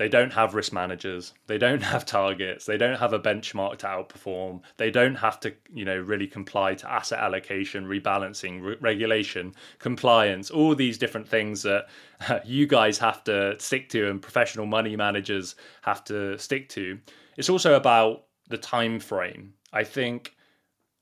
They 0.00 0.08
don't 0.08 0.32
have 0.32 0.54
risk 0.54 0.72
managers. 0.72 1.34
They 1.46 1.58
don't 1.58 1.82
have 1.82 2.06
targets. 2.06 2.64
They 2.64 2.78
don't 2.78 2.98
have 2.98 3.12
a 3.12 3.20
benchmark 3.20 3.76
to 3.80 3.86
outperform. 3.86 4.62
They 4.78 4.90
don't 4.90 5.16
have 5.16 5.38
to, 5.40 5.54
you 5.74 5.84
know, 5.84 5.98
really 5.98 6.26
comply 6.26 6.74
to 6.76 6.90
asset 6.90 7.18
allocation, 7.18 7.84
rebalancing, 7.84 8.62
re- 8.62 8.76
regulation, 8.80 9.54
compliance, 9.78 10.50
all 10.50 10.74
these 10.74 10.96
different 10.96 11.28
things 11.28 11.62
that 11.64 11.90
you 12.46 12.66
guys 12.66 12.96
have 12.96 13.22
to 13.24 13.60
stick 13.60 13.90
to 13.90 14.08
and 14.08 14.22
professional 14.22 14.64
money 14.64 14.96
managers 14.96 15.54
have 15.82 16.02
to 16.04 16.38
stick 16.38 16.70
to. 16.70 16.98
It's 17.36 17.50
also 17.50 17.74
about 17.74 18.24
the 18.48 18.56
time 18.56 19.00
frame. 19.00 19.52
I 19.70 19.84
think 19.84 20.34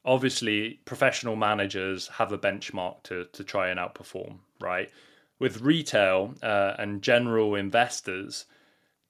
obviously 0.04 0.80
professional 0.86 1.36
managers 1.36 2.08
have 2.08 2.32
a 2.32 2.38
benchmark 2.38 3.04
to 3.04 3.26
to 3.26 3.44
try 3.44 3.68
and 3.68 3.78
outperform, 3.78 4.38
right? 4.60 4.90
With 5.38 5.60
retail 5.60 6.34
uh, 6.42 6.74
and 6.80 7.00
general 7.00 7.54
investors, 7.54 8.46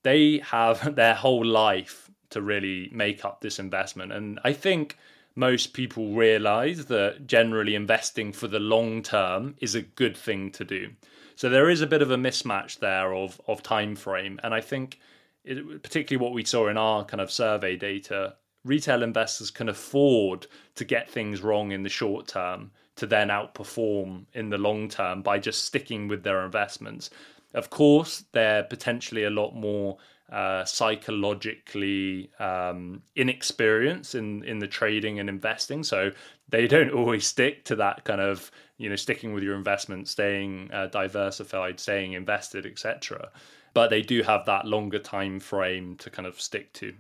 they 0.03 0.39
have 0.39 0.95
their 0.97 1.15
whole 1.15 1.45
life 1.45 2.11
to 2.31 2.43
really 2.43 2.91
make 2.93 3.25
up 3.25 3.41
this 3.41 3.59
investment. 3.59 4.13
And 4.13 4.39
I 4.45 4.53
think 4.53 4.97
most 5.35 5.73
people 5.73 6.15
realize 6.15 6.87
that 6.87 7.27
generally 7.27 7.75
investing 7.75 8.33
for 8.33 8.49
the 8.49 8.59
long 8.59 9.03
term 9.03 9.55
is 9.61 9.75
a 9.75 9.83
good 9.83 10.17
thing 10.17 10.51
to 10.53 10.65
do. 10.65 10.91
So 11.37 11.49
there 11.49 11.71
is 11.71 11.81
a 11.81 11.87
bit 11.87 12.03
of 12.03 12.11
a 12.11 12.17
mismatch 12.17 12.81
there 12.81 13.15
of 13.15 13.41
of 13.47 13.63
time 13.63 13.95
frame, 13.95 14.41
and 14.43 14.53
I 14.53 14.61
think 14.61 14.99
it, 15.45 15.83
particularly 15.83 16.25
what 16.25 16.35
we 16.35 16.45
saw 16.45 16.69
in 16.69 16.77
our 16.77 17.05
kind 17.05 17.21
of 17.21 17.31
survey 17.31 17.77
data, 17.77 18.35
retail 18.65 19.05
investors 19.05 19.51
can 19.51 19.69
afford 19.69 20.49
to 20.75 20.85
get 20.85 21.09
things 21.09 21.41
wrong 21.41 21.71
in 21.71 21.85
the 21.85 21.89
short 21.89 22.27
term 22.27 22.73
to 22.97 23.07
then 23.07 23.29
outperform 23.29 24.25
in 24.35 24.51
the 24.51 24.59
long 24.59 24.89
term 24.89 25.23
by 25.23 25.39
just 25.39 25.63
sticking 25.65 26.09
with 26.09 26.25
their 26.25 26.45
investments. 26.45 27.11
Of 27.55 27.71
course, 27.71 28.25
they're 28.33 28.65
potentially 28.65 29.25
a 29.25 29.31
lot 29.31 29.55
more 29.55 29.99
uh, 30.31 30.65
psychologically 30.65 32.31
um, 32.39 33.03
inexperienced 33.17 34.15
in 34.15 34.45
in 34.45 34.59
the 34.59 34.67
trading 34.67 35.21
and 35.21 35.29
investing, 35.29 35.83
so 35.83 36.11
they 36.51 36.67
don't 36.67 36.91
always 36.91 37.27
stick 37.27 37.65
to 37.65 37.77
that 37.77 38.05
kind 38.05 38.21
of 38.21 38.51
you 38.77 38.91
know 38.91 38.97
sticking 38.97 39.33
with 39.33 39.43
your 39.43 39.55
investment, 39.55 40.09
staying 40.09 40.71
uh, 40.73 40.89
diversified, 40.89 41.81
staying 41.81 42.13
invested, 42.13 42.67
etc. 42.67 43.31
But 43.73 43.89
they 43.89 44.03
do 44.03 44.23
have 44.23 44.45
that 44.47 44.67
longer 44.67 44.99
time 44.99 45.41
frame 45.41 45.97
to 45.97 46.11
kind 46.11 46.27
of 46.27 46.41
stick 46.41 46.73
to. 46.75 46.93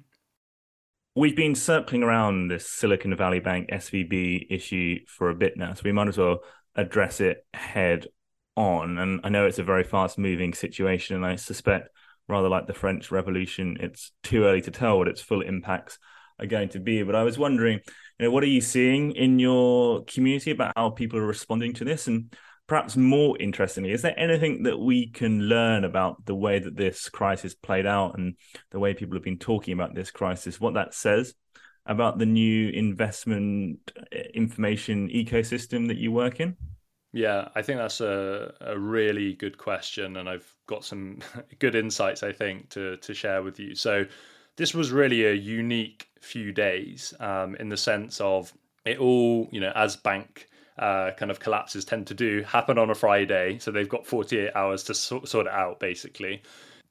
We've 1.14 1.36
been 1.36 1.54
circling 1.54 2.04
around 2.04 2.48
this 2.48 2.66
Silicon 2.66 3.14
Valley 3.16 3.40
Bank 3.40 3.68
SVB 3.70 4.46
issue 4.48 5.00
for 5.06 5.28
a 5.28 5.34
bit 5.34 5.56
now, 5.56 5.74
so 5.74 5.82
we 5.84 5.92
might 5.92 6.08
as 6.08 6.16
well 6.16 6.40
address 6.76 7.20
it 7.20 7.44
head 7.52 8.06
on. 8.58 8.98
And 8.98 9.20
I 9.22 9.28
know 9.28 9.46
it's 9.46 9.60
a 9.60 9.64
very 9.64 9.84
fast 9.84 10.18
moving 10.18 10.52
situation, 10.52 11.16
and 11.16 11.24
I 11.24 11.36
suspect, 11.36 11.88
rather 12.26 12.48
like 12.48 12.66
the 12.66 12.74
French 12.74 13.10
Revolution, 13.10 13.76
it's 13.80 14.12
too 14.22 14.44
early 14.44 14.60
to 14.62 14.70
tell 14.70 14.98
what 14.98 15.08
its 15.08 15.20
full 15.20 15.42
impacts 15.42 15.98
are 16.40 16.46
going 16.46 16.68
to 16.70 16.80
be. 16.80 17.02
But 17.02 17.14
I 17.14 17.22
was 17.22 17.38
wondering, 17.38 17.80
you 18.18 18.26
know, 18.26 18.30
what 18.30 18.42
are 18.42 18.48
you 18.48 18.60
seeing 18.60 19.12
in 19.12 19.38
your 19.38 20.04
community 20.04 20.50
about 20.50 20.72
how 20.76 20.90
people 20.90 21.18
are 21.18 21.26
responding 21.26 21.72
to 21.74 21.84
this? 21.84 22.08
And 22.08 22.34
perhaps 22.66 22.96
more 22.96 23.36
interestingly, 23.38 23.92
is 23.92 24.02
there 24.02 24.18
anything 24.18 24.64
that 24.64 24.78
we 24.78 25.08
can 25.08 25.42
learn 25.42 25.84
about 25.84 26.26
the 26.26 26.34
way 26.34 26.58
that 26.58 26.76
this 26.76 27.08
crisis 27.08 27.54
played 27.54 27.86
out 27.86 28.18
and 28.18 28.34
the 28.72 28.80
way 28.80 28.92
people 28.92 29.16
have 29.16 29.24
been 29.24 29.38
talking 29.38 29.72
about 29.72 29.94
this 29.94 30.10
crisis, 30.10 30.60
what 30.60 30.74
that 30.74 30.94
says 30.94 31.34
about 31.86 32.18
the 32.18 32.26
new 32.26 32.68
investment 32.68 33.92
eh, 34.12 34.24
information 34.34 35.08
ecosystem 35.08 35.88
that 35.88 35.96
you 35.96 36.10
work 36.12 36.40
in? 36.40 36.56
Yeah, 37.12 37.48
I 37.54 37.62
think 37.62 37.78
that's 37.78 38.00
a, 38.00 38.52
a 38.60 38.78
really 38.78 39.32
good 39.32 39.56
question, 39.56 40.16
and 40.16 40.28
I've 40.28 40.54
got 40.66 40.84
some 40.84 41.20
good 41.58 41.74
insights, 41.74 42.22
I 42.22 42.32
think, 42.32 42.68
to, 42.70 42.96
to 42.98 43.14
share 43.14 43.42
with 43.42 43.58
you. 43.58 43.74
So, 43.74 44.04
this 44.56 44.74
was 44.74 44.90
really 44.90 45.24
a 45.24 45.32
unique 45.32 46.08
few 46.20 46.52
days 46.52 47.14
um, 47.20 47.54
in 47.56 47.68
the 47.68 47.76
sense 47.76 48.20
of 48.20 48.52
it 48.84 48.98
all, 48.98 49.48
you 49.52 49.60
know, 49.60 49.72
as 49.74 49.96
bank 49.96 50.48
uh, 50.78 51.12
kind 51.12 51.30
of 51.30 51.40
collapses 51.40 51.84
tend 51.84 52.06
to 52.06 52.14
do 52.14 52.42
happen 52.42 52.78
on 52.78 52.90
a 52.90 52.94
Friday. 52.94 53.58
So 53.58 53.70
they've 53.70 53.88
got 53.88 54.06
48 54.06 54.50
hours 54.54 54.82
to 54.84 54.94
sort, 54.94 55.28
sort 55.28 55.46
it 55.46 55.52
out, 55.52 55.80
basically. 55.80 56.42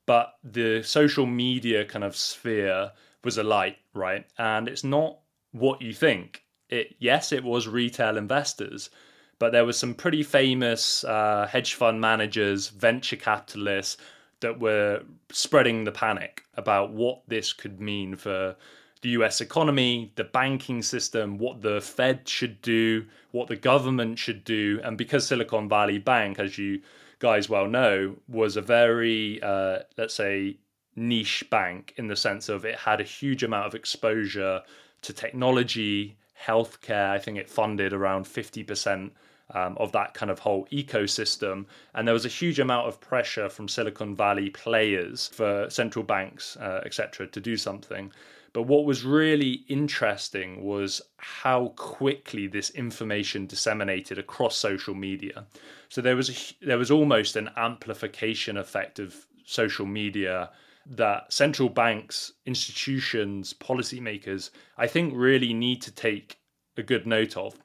But 0.06 0.34
the 0.44 0.84
social 0.84 1.26
media 1.26 1.86
kind 1.86 2.04
of 2.04 2.16
sphere 2.16 2.92
was 3.24 3.38
alight, 3.38 3.78
right? 3.94 4.26
And 4.38 4.68
it's 4.68 4.84
not 4.84 5.20
what 5.52 5.82
you 5.82 5.94
think. 5.94 6.44
It 6.70 6.96
yes, 7.00 7.32
it 7.32 7.44
was 7.44 7.68
retail 7.68 8.18
investors, 8.18 8.90
but 9.40 9.52
there 9.52 9.66
was 9.66 9.78
some 9.78 9.94
pretty 9.94 10.24
famous 10.24 11.04
uh, 11.04 11.48
hedge 11.50 11.76
fund 11.76 12.02
managers, 12.02 12.70
venture 12.70 13.16
capitalists 13.16 13.98
that 14.40 14.60
were 14.60 15.02
spreading 15.32 15.84
the 15.84 15.92
panic 15.92 16.44
about 16.56 16.92
what 16.92 17.22
this 17.28 17.54
could 17.54 17.80
mean 17.80 18.16
for 18.16 18.56
the 19.02 19.10
US 19.10 19.42
economy, 19.42 20.12
the 20.16 20.24
banking 20.24 20.82
system, 20.82 21.38
what 21.38 21.62
the 21.62 21.82
Fed 21.82 22.28
should 22.28 22.62
do, 22.62 23.06
what 23.32 23.48
the 23.48 23.56
government 23.56 24.18
should 24.18 24.44
do. 24.44 24.80
And 24.84 24.98
because 24.98 25.28
Silicon 25.28 25.70
Valley 25.70 26.00
Bank, 26.00 26.40
as 26.40 26.58
you 26.58 26.82
guys 27.20 27.50
well 27.50 27.68
know, 27.68 28.16
was 28.28 28.58
a 28.58 28.62
very, 28.62 29.42
uh, 29.42 29.80
let's 29.98 30.16
say, 30.16 30.58
niche 30.96 31.48
bank 31.52 31.94
in 31.98 32.08
the 32.08 32.16
sense 32.16 32.50
of 32.50 32.66
it 32.66 32.76
had 32.76 33.00
a 33.00 33.04
huge 33.04 33.44
amount 33.44 33.68
of 33.68 33.76
exposure 33.76 34.62
to 35.04 35.14
technology, 35.14 36.18
healthcare. 36.44 37.12
I 37.12 37.20
think 37.20 37.38
it 37.38 37.50
funded 37.50 37.94
around 37.94 38.26
50% 38.26 39.12
um, 39.54 39.78
of 39.78 39.92
that 39.94 40.14
kind 40.14 40.32
of 40.32 40.40
whole 40.40 40.68
ecosystem. 40.72 41.66
And 41.94 42.08
there 42.08 42.14
was 42.14 42.26
a 42.26 42.30
huge 42.30 42.60
amount 42.60 42.88
of 42.88 43.00
pressure 43.00 43.50
from 43.50 43.68
Silicon 43.68 44.16
Valley 44.16 44.50
players 44.50 45.28
for 45.28 45.70
central 45.70 46.04
banks, 46.04 46.58
uh, 46.58 46.82
etc., 46.86 47.28
to 47.28 47.40
do 47.40 47.58
something. 47.58 48.12
But 48.54 48.64
what 48.64 48.86
was 48.86 49.04
really 49.04 49.66
interesting 49.68 50.64
was 50.64 51.02
how 51.18 51.74
quickly 51.76 52.48
this 52.48 52.72
information 52.72 53.46
disseminated 53.46 54.18
across 54.18 54.58
social 54.58 54.96
media. 54.96 55.46
So 55.90 56.02
there 56.02 56.16
was 56.16 56.30
a, 56.30 56.66
there 56.66 56.78
was 56.78 56.90
almost 56.90 57.36
an 57.36 57.50
amplification 57.56 58.58
effect 58.58 59.00
of 59.00 59.28
social 59.46 59.86
media 59.86 60.50
that 60.90 61.32
central 61.32 61.70
banks, 61.70 62.34
institutions, 62.46 63.54
policymakers, 63.54 64.50
I 64.78 64.88
think 64.88 65.14
really 65.16 65.54
need 65.54 65.82
to 65.84 65.92
take 65.92 66.40
a 66.78 66.84
good 66.84 67.06
note 67.06 67.36
of. 67.38 67.56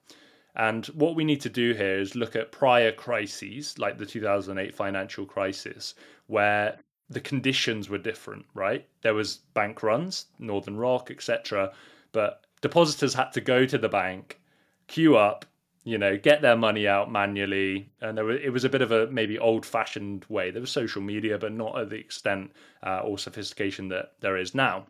And 0.55 0.87
what 0.87 1.15
we 1.15 1.25
need 1.25 1.41
to 1.43 1.49
do 1.49 1.73
here 1.73 1.99
is 1.99 2.15
look 2.15 2.37
at 2.37 2.53
prior 2.53 2.93
crises, 2.93 3.79
like 3.79 3.99
the 3.99 4.07
2008 4.07 4.75
financial 4.75 5.25
crisis, 5.25 5.95
where 6.27 6.79
the 7.09 7.21
conditions 7.21 7.89
were 7.89 7.99
different, 7.99 8.45
right? 8.55 8.87
There 9.03 9.15
was 9.15 9.39
bank 9.55 9.83
runs, 9.83 10.27
Northern 10.39 10.77
Rock, 10.77 11.11
etc. 11.11 11.73
But 12.13 12.45
depositors 12.61 13.15
had 13.15 13.31
to 13.33 13.41
go 13.41 13.65
to 13.67 13.79
the 13.79 13.89
bank, 13.89 14.41
queue 14.89 15.17
up, 15.17 15.47
you 15.85 15.99
know, 15.99 16.17
get 16.17 16.43
their 16.43 16.57
money 16.57 16.87
out 16.87 17.11
manually, 17.11 17.91
and 18.01 18.17
there 18.17 18.25
was, 18.25 18.41
it 18.43 18.51
was 18.51 18.65
a 18.65 18.69
bit 18.69 18.83
of 18.83 18.93
a 18.93 19.09
maybe 19.09 19.39
old-fashioned 19.39 20.25
way. 20.29 20.51
There 20.51 20.61
was 20.61 20.71
social 20.71 21.03
media, 21.03 21.39
but 21.39 21.53
not 21.53 21.79
at 21.79 21.91
the 21.91 21.97
extent 21.97 22.53
uh, 22.87 23.01
or 23.01 23.19
sophistication 23.19 23.89
that 23.89 24.13
there 24.21 24.37
is 24.37 24.55
now. 24.55 24.87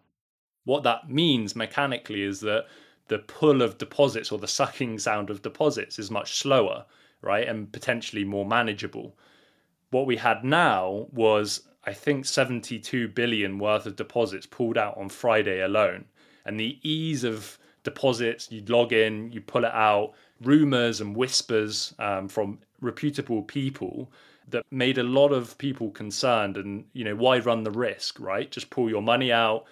What 0.64 0.82
that 0.82 1.08
means 1.08 1.56
mechanically 1.56 2.22
is 2.22 2.40
that 2.40 2.66
the 3.08 3.18
pull 3.18 3.62
of 3.62 3.78
deposits 3.78 4.32
or 4.32 4.38
the 4.38 4.48
sucking 4.48 4.98
sound 4.98 5.30
of 5.30 5.42
deposits 5.42 5.98
is 5.98 6.10
much 6.10 6.36
slower, 6.36 6.84
right, 7.20 7.46
and 7.46 7.72
potentially 7.72 8.24
more 8.24 8.46
manageable. 8.46 9.16
What 9.90 10.06
we 10.06 10.16
had 10.16 10.44
now 10.44 11.08
was, 11.12 11.68
I 11.84 11.92
think, 11.92 12.24
72 12.24 13.08
billion 13.08 13.58
worth 13.58 13.86
of 13.86 13.96
deposits 13.96 14.46
pulled 14.46 14.78
out 14.78 14.96
on 14.96 15.08
Friday 15.08 15.60
alone, 15.60 16.06
and 16.44 16.58
the 16.58 16.78
ease 16.82 17.24
of 17.24 17.58
deposits, 17.84 18.50
you 18.50 18.62
log 18.66 18.92
in, 18.92 19.30
you 19.32 19.40
pull 19.40 19.64
it 19.64 19.74
out, 19.74 20.12
rumors 20.40 21.00
and 21.00 21.16
whispers 21.16 21.94
um, 21.98 22.28
from 22.28 22.58
reputable 22.80 23.42
people 23.42 24.10
that 24.48 24.64
made 24.70 24.98
a 24.98 25.02
lot 25.02 25.32
of 25.32 25.56
people 25.58 25.90
concerned 25.90 26.56
and 26.56 26.84
you 26.92 27.04
know 27.04 27.14
why 27.14 27.38
run 27.38 27.62
the 27.62 27.70
risk 27.70 28.18
right 28.18 28.50
just 28.50 28.70
pull 28.70 28.90
your 28.90 29.02
money 29.02 29.30
out 29.30 29.64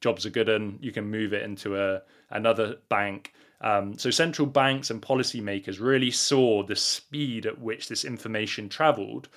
jobs 0.00 0.26
are 0.26 0.30
good 0.30 0.48
and 0.48 0.78
you 0.82 0.92
can 0.92 1.10
move 1.10 1.32
it 1.32 1.42
into 1.42 1.76
a 1.80 2.02
another 2.30 2.76
bank. 2.88 3.32
Um, 3.60 3.96
so 3.96 4.10
central 4.10 4.46
banks 4.46 4.90
and 4.90 5.00
policymakers 5.00 5.80
really 5.80 6.10
saw 6.10 6.62
the 6.62 6.76
speed 6.76 7.46
at 7.46 7.60
which 7.60 7.88
this 7.88 8.04
information 8.04 8.68
traveled, 8.68 9.28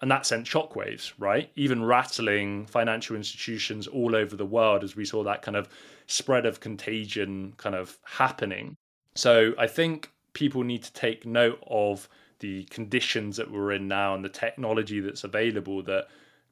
and 0.00 0.10
that 0.10 0.26
sent 0.26 0.46
shockwaves, 0.46 1.12
right? 1.18 1.50
Even 1.54 1.84
rattling 1.84 2.66
financial 2.66 3.16
institutions 3.16 3.86
all 3.86 4.16
over 4.16 4.34
the 4.36 4.46
world 4.46 4.82
as 4.82 4.96
we 4.96 5.04
saw 5.04 5.22
that 5.24 5.42
kind 5.42 5.56
of 5.56 5.68
spread 6.06 6.46
of 6.46 6.60
contagion 6.60 7.54
kind 7.56 7.74
of 7.74 7.98
happening. 8.04 8.76
So 9.14 9.54
I 9.58 9.66
think 9.66 10.10
people 10.32 10.64
need 10.64 10.82
to 10.82 10.92
take 10.92 11.24
note 11.24 11.62
of 11.66 12.08
the 12.40 12.64
conditions 12.64 13.36
that 13.36 13.50
we're 13.50 13.72
in 13.72 13.88
now 13.88 14.14
and 14.14 14.24
the 14.24 14.28
technology 14.28 15.00
that's 15.00 15.24
available 15.24 15.82
that 15.84 16.08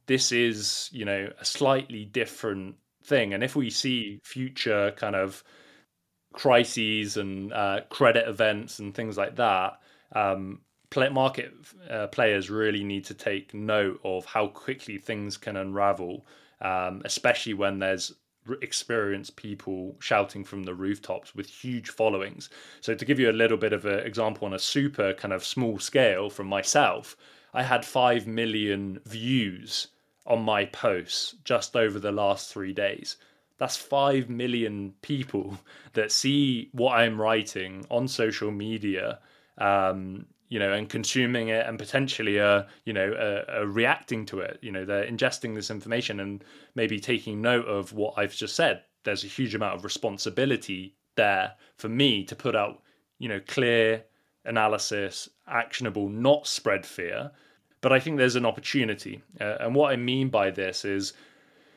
this 0.07 0.33
is, 0.33 0.89
you 0.93 1.05
know, 1.05 1.31
a 1.39 1.45
slightly 1.45 2.05
different 2.05 2.77
thing. 3.05 3.35
And 3.35 3.45
if 3.45 3.55
we 3.55 3.71
see 3.71 4.21
future 4.25 4.93
kind 4.97 5.15
of 5.15 5.45
crises 6.33 7.17
and 7.17 7.53
uh, 7.53 7.81
credit 7.91 8.29
events 8.29 8.79
and 8.79 8.95
things 8.95 9.17
like 9.17 9.37
that, 9.37 9.81
um, 10.13 10.61
play, 10.91 11.09
market 11.09 11.53
uh, 11.91 12.07
players 12.09 12.51
really 12.51 12.85
need 12.85 13.05
to 13.07 13.15
take 13.15 13.55
note 13.55 14.01
of 14.05 14.25
how 14.25 14.49
quickly 14.49 14.99
things 14.99 15.37
can 15.37 15.57
unravel, 15.57 16.27
um, 16.61 17.03
especially 17.05 17.55
when 17.55 17.79
there's 17.79 18.13
experienced 18.61 19.37
people 19.37 19.97
shouting 20.01 20.45
from 20.45 20.65
the 20.65 20.75
rooftops 20.75 21.35
with 21.35 21.47
huge 21.47 21.89
followings. 21.89 22.51
So, 22.81 22.95
to 22.95 23.05
give 23.05 23.19
you 23.19 23.31
a 23.31 23.33
little 23.33 23.57
bit 23.57 23.73
of 23.73 23.87
an 23.87 24.01
example 24.01 24.47
on 24.47 24.55
a 24.55 24.59
super 24.59 25.15
kind 25.15 25.33
of 25.33 25.45
small 25.45 25.79
scale 25.79 26.31
from 26.31 26.47
myself, 26.47 27.17
I 27.55 27.63
had 27.63 27.85
5 27.85 28.27
million 28.27 29.01
views 29.07 29.89
on 30.27 30.43
my 30.43 30.65
posts 30.65 31.37
just 31.45 31.77
over 31.77 31.99
the 31.99 32.13
last 32.13 32.53
three 32.53 32.73
days 32.73 33.17
that's 33.59 33.77
5 33.77 34.29
million 34.29 34.95
people 35.03 35.59
that 35.93 36.13
see 36.13 36.69
what 36.73 36.99
I'm 36.99 37.21
writing 37.21 37.87
on 37.91 38.09
social 38.09 38.51
media, 38.51 39.21
um, 39.59 40.27
you 40.49 40.59
know, 40.59 40.73
and 40.73 40.89
consuming 40.89 41.49
it 41.49 41.67
and 41.67 41.79
potentially, 41.79 42.41
uh, 42.41 42.65
you 42.85 42.93
know, 42.93 43.13
uh, 43.13 43.61
uh, 43.61 43.67
reacting 43.67 44.27
to 44.27 44.41
it. 44.41 44.59
You 44.61 44.73
know, 44.73 44.85
they're 44.85 45.07
ingesting 45.07 45.55
this 45.55 45.71
information 45.71 46.21
and 46.21 46.45
maybe 46.75 46.99
taking 47.01 47.41
note 47.41 47.67
of 47.67 47.93
what 47.93 48.15
I've 48.17 48.35
just 48.35 48.57
said. 48.57 48.83
There's 49.05 49.25
a 49.25 49.29
huge 49.29 49.55
amount 49.55 49.77
of 49.77 49.85
responsibility 49.85 50.95
there 51.17 51.53
for 51.77 51.89
me 51.89 52.25
to 52.25 52.37
put 52.37 52.57
out, 52.57 52.83
you 53.19 53.29
know, 53.29 53.41
clear 53.47 54.05
analysis, 54.45 55.29
actionable, 55.47 56.09
not 56.09 56.47
spread 56.47 56.85
fear. 56.85 57.31
But 57.85 57.93
I 57.93 58.01
think 58.01 58.17
there's 58.17 58.35
an 58.35 58.47
opportunity. 58.47 59.23
Uh, 59.39 59.59
and 59.61 59.75
what 59.75 59.93
I 59.93 59.97
mean 59.97 60.31
by 60.31 60.51
this 60.51 60.87
is, 60.87 61.13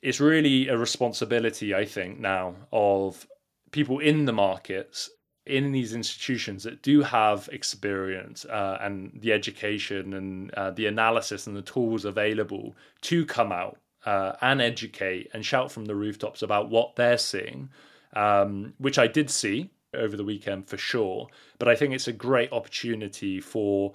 it's 0.01 0.21
really 0.21 0.69
a 0.69 0.77
responsibility, 0.77 1.75
I 1.75 1.83
think, 1.83 2.17
now 2.17 2.55
of 2.71 3.27
people 3.71 3.99
in 3.99 4.23
the 4.23 4.31
markets, 4.31 5.09
in 5.45 5.73
these 5.73 5.93
institutions 5.93 6.63
that 6.63 6.81
do 6.81 7.01
have 7.01 7.49
experience 7.51 8.45
uh, 8.45 8.77
and 8.79 9.19
the 9.19 9.33
education 9.33 10.13
and 10.13 10.53
uh, 10.53 10.71
the 10.71 10.85
analysis 10.85 11.45
and 11.45 11.57
the 11.57 11.61
tools 11.61 12.05
available 12.05 12.77
to 13.01 13.25
come 13.25 13.51
out 13.51 13.77
uh, 14.05 14.31
and 14.39 14.61
educate 14.61 15.29
and 15.33 15.45
shout 15.45 15.73
from 15.73 15.83
the 15.83 15.95
rooftops 15.95 16.41
about 16.41 16.69
what 16.69 16.95
they're 16.95 17.17
seeing, 17.17 17.67
um, 18.15 18.73
which 18.77 18.97
I 18.97 19.07
did 19.07 19.29
see 19.29 19.71
over 19.93 20.15
the 20.15 20.23
weekend 20.23 20.69
for 20.69 20.77
sure. 20.77 21.27
But 21.59 21.67
I 21.67 21.75
think 21.75 21.93
it's 21.93 22.07
a 22.07 22.13
great 22.13 22.53
opportunity 22.53 23.41
for 23.41 23.93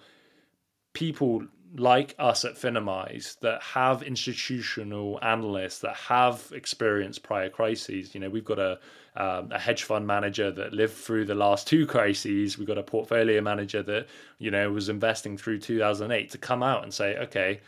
people 0.93 1.47
like 1.77 2.15
us 2.19 2.45
at 2.45 2.55
Finimize 2.55 3.39
that 3.41 3.63
have 3.63 4.03
institutional 4.03 5.19
analysts 5.23 5.79
that 5.81 5.97
have 5.97 6.53
experienced 6.55 7.23
prior 7.23 7.49
crises. 7.49 8.15
You 8.15 8.21
know, 8.21 8.31
we've 8.31 8.45
got 8.45 8.59
a 8.59 8.79
um, 9.15 9.53
a 9.53 9.59
hedge 9.59 9.83
fund 9.83 10.07
manager 10.07 10.51
that 10.51 10.73
lived 10.73 10.95
through 10.95 11.27
the 11.27 11.35
last 11.35 11.67
two 11.67 11.87
crises. 11.87 12.57
We've 12.57 12.67
got 12.67 12.79
a 12.79 12.83
portfolio 12.83 13.41
manager 13.43 13.83
that 13.83 14.07
you 14.39 14.51
know 14.51 14.71
was 14.71 14.89
investing 14.89 15.37
through 15.37 15.59
2008 15.59 16.31
to 16.31 16.39
come 16.39 16.63
out 16.63 16.83
and 16.83 16.93
say, 16.93 17.17
okay, 17.19 17.61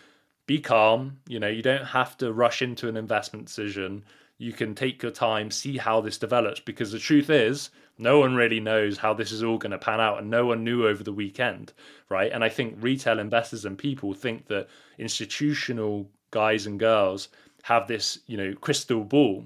be 0.46 0.60
calm. 0.60 1.18
You 1.28 1.40
know, 1.40 1.48
you 1.48 1.62
don't 1.62 1.84
have 1.84 2.16
to 2.18 2.32
rush 2.32 2.62
into 2.62 2.88
an 2.88 2.96
investment 2.96 3.46
decision. 3.46 4.04
You 4.38 4.52
can 4.52 4.74
take 4.74 5.02
your 5.02 5.12
time, 5.12 5.50
see 5.50 5.76
how 5.76 6.00
this 6.00 6.18
develops, 6.18 6.60
because 6.60 6.92
the 6.92 6.98
truth 6.98 7.30
is 7.30 7.70
no 7.98 8.18
one 8.18 8.34
really 8.34 8.60
knows 8.60 8.98
how 8.98 9.14
this 9.14 9.32
is 9.32 9.42
all 9.42 9.58
going 9.58 9.72
to 9.72 9.78
pan 9.78 10.00
out, 10.00 10.18
and 10.18 10.30
no 10.30 10.46
one 10.46 10.64
knew 10.64 10.86
over 10.86 11.02
the 11.02 11.12
weekend, 11.12 11.72
right? 12.08 12.32
And 12.32 12.42
I 12.42 12.48
think 12.48 12.76
retail 12.80 13.18
investors 13.18 13.64
and 13.64 13.78
people 13.78 14.14
think 14.14 14.46
that 14.48 14.68
institutional 14.98 16.10
guys 16.30 16.66
and 16.66 16.78
girls 16.78 17.28
have 17.62 17.86
this, 17.86 18.18
you 18.26 18.36
know, 18.36 18.54
crystal 18.54 19.04
ball. 19.04 19.44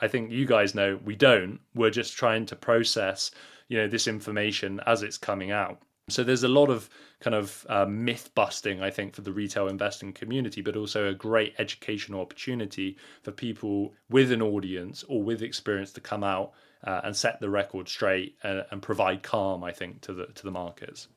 I 0.00 0.08
think 0.08 0.32
you 0.32 0.44
guys 0.44 0.74
know 0.74 0.98
we 1.04 1.14
don't. 1.14 1.60
We're 1.74 1.90
just 1.90 2.16
trying 2.16 2.46
to 2.46 2.56
process, 2.56 3.30
you 3.68 3.78
know, 3.78 3.86
this 3.86 4.08
information 4.08 4.80
as 4.86 5.04
it's 5.04 5.16
coming 5.16 5.52
out. 5.52 5.80
So 6.08 6.24
there's 6.24 6.42
a 6.42 6.48
lot 6.48 6.68
of 6.68 6.90
kind 7.20 7.36
of 7.36 7.64
uh, 7.68 7.86
myth 7.86 8.30
busting, 8.34 8.82
I 8.82 8.90
think, 8.90 9.14
for 9.14 9.22
the 9.22 9.32
retail 9.32 9.68
investing 9.68 10.12
community, 10.12 10.60
but 10.60 10.76
also 10.76 11.08
a 11.08 11.14
great 11.14 11.54
educational 11.58 12.20
opportunity 12.20 12.98
for 13.22 13.30
people 13.30 13.94
with 14.10 14.32
an 14.32 14.42
audience 14.42 15.04
or 15.08 15.22
with 15.22 15.42
experience 15.42 15.92
to 15.92 16.00
come 16.00 16.24
out 16.24 16.52
uh, 16.84 17.00
and 17.04 17.16
set 17.16 17.40
the 17.40 17.50
record 17.50 17.88
straight 17.88 18.36
and, 18.42 18.64
and, 18.70 18.82
provide 18.82 19.22
calm, 19.22 19.62
I 19.62 19.72
think, 19.72 20.00
to 20.02 20.12
the 20.12 20.26
to 20.26 20.42
the 20.42 20.50
markets. 20.50 21.08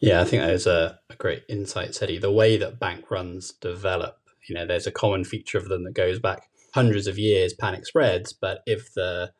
Yeah, 0.00 0.20
I 0.20 0.24
think 0.24 0.42
that 0.42 0.52
is 0.52 0.66
a, 0.66 0.98
a 1.10 1.16
great 1.16 1.42
insight, 1.48 2.02
Eddie. 2.02 2.18
The 2.18 2.32
way 2.32 2.56
that 2.56 2.80
bank 2.80 3.10
runs 3.10 3.52
develop, 3.52 4.16
you 4.48 4.54
know, 4.54 4.66
there's 4.66 4.86
a 4.86 4.92
common 4.92 5.24
feature 5.24 5.58
of 5.58 5.68
them 5.68 5.84
that 5.84 5.92
goes 5.92 6.18
back 6.18 6.48
hundreds 6.72 7.06
of 7.06 7.18
years. 7.18 7.52
Panic 7.52 7.84
spreads, 7.84 8.32
but 8.32 8.62
if 8.66 8.94
the 8.94 9.32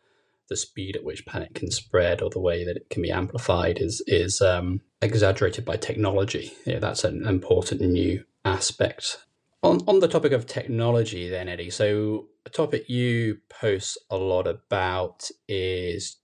the 0.51 0.57
speed 0.57 0.97
at 0.97 1.05
which 1.05 1.25
panic 1.25 1.55
can 1.55 1.71
spread 1.71 2.21
or 2.21 2.29
the 2.29 2.41
way 2.41 2.65
that 2.65 2.77
it 2.77 2.91
can 2.91 3.03
be 3.03 3.11
amplified 3.11 3.79
is 3.79 4.03
is 4.07 4.43
um, 4.43 4.81
exaggerated 5.01 5.65
by 5.65 5.77
technology. 5.77 6.53
That's 6.67 7.05
an 7.05 7.27
important 7.27 7.81
new 7.81 8.25
aspect. 8.45 9.25
On 9.63 9.81
on 9.87 10.01
the 10.01 10.09
topic 10.09 10.33
of 10.33 10.47
technology, 10.47 11.29
then 11.29 11.49
Eddie. 11.49 11.71
So 11.71 12.29
a 12.47 12.51
topic 12.51 12.89
you 12.89 13.39
post 13.51 13.99
a 14.11 14.17
lot 14.17 14.47
about 14.47 15.29
is 15.49 16.17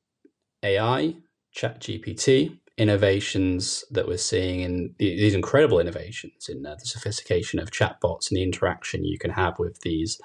AI, 0.62 1.16
ChatGPT, 1.54 2.58
innovations 2.78 3.84
that 3.90 4.06
we're 4.06 4.16
seeing 4.16 4.60
in 4.60 4.94
these 4.98 5.34
incredible 5.34 5.80
innovations 5.80 6.48
in 6.48 6.64
uh, 6.66 6.76
the 6.78 6.86
sophistication 6.86 7.58
of 7.58 7.70
chatbots 7.70 8.30
and 8.30 8.36
the 8.36 8.42
interaction 8.42 9.04
you 9.04 9.18
can 9.18 9.30
have 9.30 9.58
with 9.58 9.80
these 9.80 10.18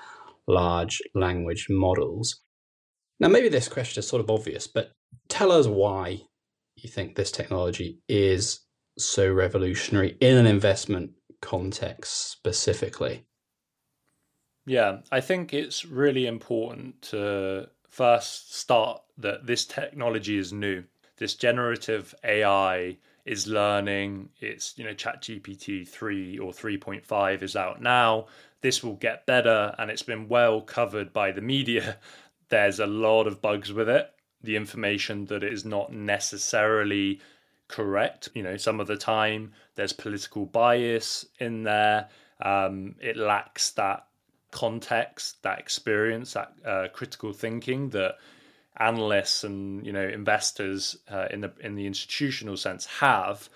large 0.48 1.02
language 1.16 1.68
models. 1.70 2.42
Now, 3.20 3.28
maybe 3.30 3.50
this 3.50 3.68
question 3.68 4.00
is 4.00 4.08
sort 4.08 4.22
of 4.22 4.30
obvious, 4.30 4.68
but 4.68 4.92
tell 5.30 5.52
us 5.52 5.68
why 5.68 6.22
you 6.76 6.90
think 6.90 7.16
this 7.16 7.32
technology 7.32 8.00
is 8.10 8.62
so 8.98 9.32
revolutionary 9.32 10.18
in 10.20 10.38
an 10.38 10.48
investment 10.48 11.12
context 11.42 12.32
specifically. 12.32 13.26
Yeah, 14.66 15.00
I 15.12 15.22
think 15.22 15.54
it's 15.54 15.86
really 15.86 16.28
important 16.28 17.02
to 17.04 17.70
first 17.90 18.56
start 18.56 19.02
that 19.18 19.46
this 19.48 19.66
technology 19.66 20.38
is 20.38 20.54
new. 20.54 20.84
This 21.18 21.36
generative 21.36 22.14
AI 22.24 22.98
is 23.26 23.48
learning. 23.48 24.30
It's, 24.40 24.78
you 24.78 24.84
know, 24.84 24.94
ChatGPT 24.94 25.88
3 25.88 26.40
or 26.40 26.52
3.5 26.52 27.44
is 27.44 27.56
out 27.56 27.82
now. 27.82 28.28
This 28.62 28.84
will 28.84 28.96
get 28.96 29.26
better 29.26 29.76
and 29.78 29.90
it's 29.90 30.04
been 30.04 30.28
well 30.28 30.62
covered 30.62 31.12
by 31.12 31.32
the 31.32 31.42
media 31.42 31.98
there's 32.52 32.80
a 32.80 32.86
lot 32.86 33.26
of 33.26 33.42
bugs 33.42 33.74
with 33.74 33.90
it. 33.90 34.14
The 34.44 34.56
information 34.56 35.26
that 35.26 35.44
it 35.44 35.52
is 35.52 35.66
not 35.66 35.92
necessarily 35.92 37.20
correct. 37.72 38.30
You 38.36 38.44
know, 38.44 38.58
some 38.58 38.80
of 38.80 38.88
the 38.88 38.98
time 38.98 39.54
there's 39.76 39.94
political 39.94 40.46
bias 40.46 41.26
in 41.40 41.64
there. 41.64 42.10
Um, 42.42 42.96
it 43.00 43.18
lacks 43.18 43.72
that 43.72 44.08
context, 44.52 45.42
that 45.44 45.60
experience, 45.60 46.34
that 46.34 46.54
uh, 46.66 46.88
critical 46.94 47.34
thinking 47.34 47.90
that 47.90 48.18
analysts 48.78 49.44
and 49.44 49.86
you 49.86 49.92
know 49.92 50.08
investors 50.08 50.98
uh, 51.10 51.28
in 51.32 51.42
the 51.42 51.52
in 51.62 51.76
the 51.76 51.88
institutional 51.88 52.58
sense 52.58 52.86
have. 52.86 53.50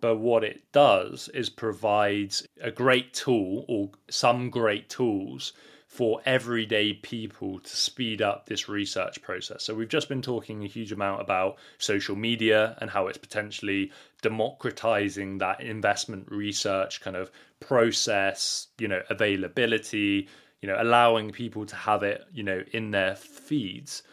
But 0.00 0.16
what 0.16 0.44
it 0.44 0.72
does 0.72 1.28
is 1.34 1.50
provides 1.50 2.46
a 2.60 2.70
great 2.70 3.12
tool 3.12 3.66
or 3.68 3.90
some 4.08 4.48
great 4.50 4.88
tools 4.88 5.52
for 5.90 6.20
everyday 6.24 6.92
people 6.92 7.58
to 7.58 7.76
speed 7.76 8.22
up 8.22 8.46
this 8.46 8.68
research 8.68 9.20
process. 9.22 9.64
So, 9.64 9.74
we've 9.74 9.88
just 9.88 10.08
been 10.08 10.22
talking 10.22 10.62
a 10.62 10.68
huge 10.68 10.92
amount 10.92 11.20
about 11.20 11.58
social 11.78 12.14
media 12.14 12.76
and 12.80 12.88
how 12.88 13.08
it's 13.08 13.18
potentially 13.18 13.90
democratizing 14.22 15.38
that 15.38 15.60
investment 15.60 16.30
research 16.30 17.00
kind 17.00 17.16
of 17.16 17.32
process, 17.58 18.68
you 18.78 18.86
know, 18.86 19.02
availability, 19.10 20.28
you 20.62 20.68
know, 20.68 20.76
allowing 20.78 21.32
people 21.32 21.66
to 21.66 21.74
have 21.74 22.04
it, 22.04 22.22
you 22.32 22.44
know, 22.44 22.62
in 22.70 22.92
their 22.92 23.16
feeds. 23.16 24.04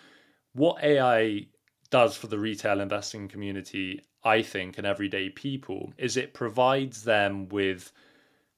What 0.53 0.83
AI 0.83 1.45
does 1.91 2.17
for 2.17 2.25
the 2.25 2.39
retail 2.39 2.81
investing 2.81 3.27
community, 3.27 4.01
I 4.23 4.41
think, 4.41 4.79
and 4.79 4.87
everyday 4.87 5.29
people 5.29 5.93
is 5.99 6.17
it 6.17 6.33
provides 6.33 7.03
them 7.03 7.49
with 7.49 7.91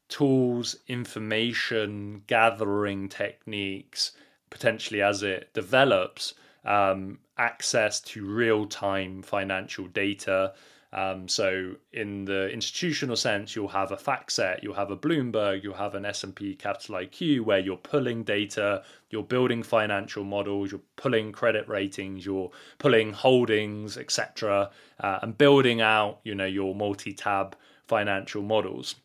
tools, 0.09 0.75
information 0.87 2.23
gathering 2.27 3.07
techniques, 3.07 4.11
potentially 4.49 5.01
as 5.01 5.23
it 5.23 5.53
develops, 5.53 6.33
um, 6.65 7.19
access 7.37 8.01
to 8.01 8.25
real 8.25 8.65
time 8.65 9.21
financial 9.21 9.87
data. 9.87 10.53
Um, 10.91 11.27
so, 11.27 11.75
in 11.93 12.25
the 12.25 12.49
institutional 12.49 13.15
sense, 13.15 13.55
you'll 13.55 13.67
have 13.67 13.91
a 13.91 13.95
FactSet, 13.95 14.63
you'll 14.63 14.73
have 14.73 14.89
a 14.89 14.97
Bloomberg, 14.97 15.61
you'll 15.61 15.75
have 15.75 15.93
an 15.93 16.03
S&P 16.03 16.55
Capital 16.55 16.95
IQ, 16.95 17.41
where 17.41 17.59
you're 17.59 17.77
pulling 17.77 18.23
data, 18.23 18.81
you're 19.11 19.21
building 19.21 19.61
financial 19.61 20.23
models, 20.23 20.71
you're 20.71 20.81
pulling 20.95 21.31
credit 21.31 21.67
ratings, 21.69 22.25
you're 22.25 22.49
pulling 22.79 23.13
holdings, 23.13 23.99
etc., 23.99 24.71
uh, 24.99 25.19
and 25.21 25.37
building 25.37 25.79
out, 25.79 26.21
you 26.23 26.33
know, 26.33 26.47
your 26.47 26.73
multi-tab 26.73 27.55
financial 27.87 28.41
models 28.41 28.95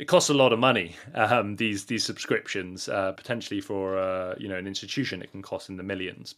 it 0.00 0.08
costs 0.08 0.30
a 0.30 0.34
lot 0.34 0.54
of 0.54 0.58
money. 0.58 0.96
Um, 1.14 1.56
these 1.56 1.84
these 1.84 2.04
subscriptions, 2.04 2.88
uh, 2.88 3.12
potentially 3.12 3.60
for 3.60 3.98
uh, 3.98 4.34
you 4.38 4.48
know 4.48 4.56
an 4.56 4.66
institution, 4.66 5.20
it 5.20 5.30
can 5.30 5.42
cost 5.42 5.68
in 5.68 5.76
the 5.76 5.82
millions. 5.82 6.34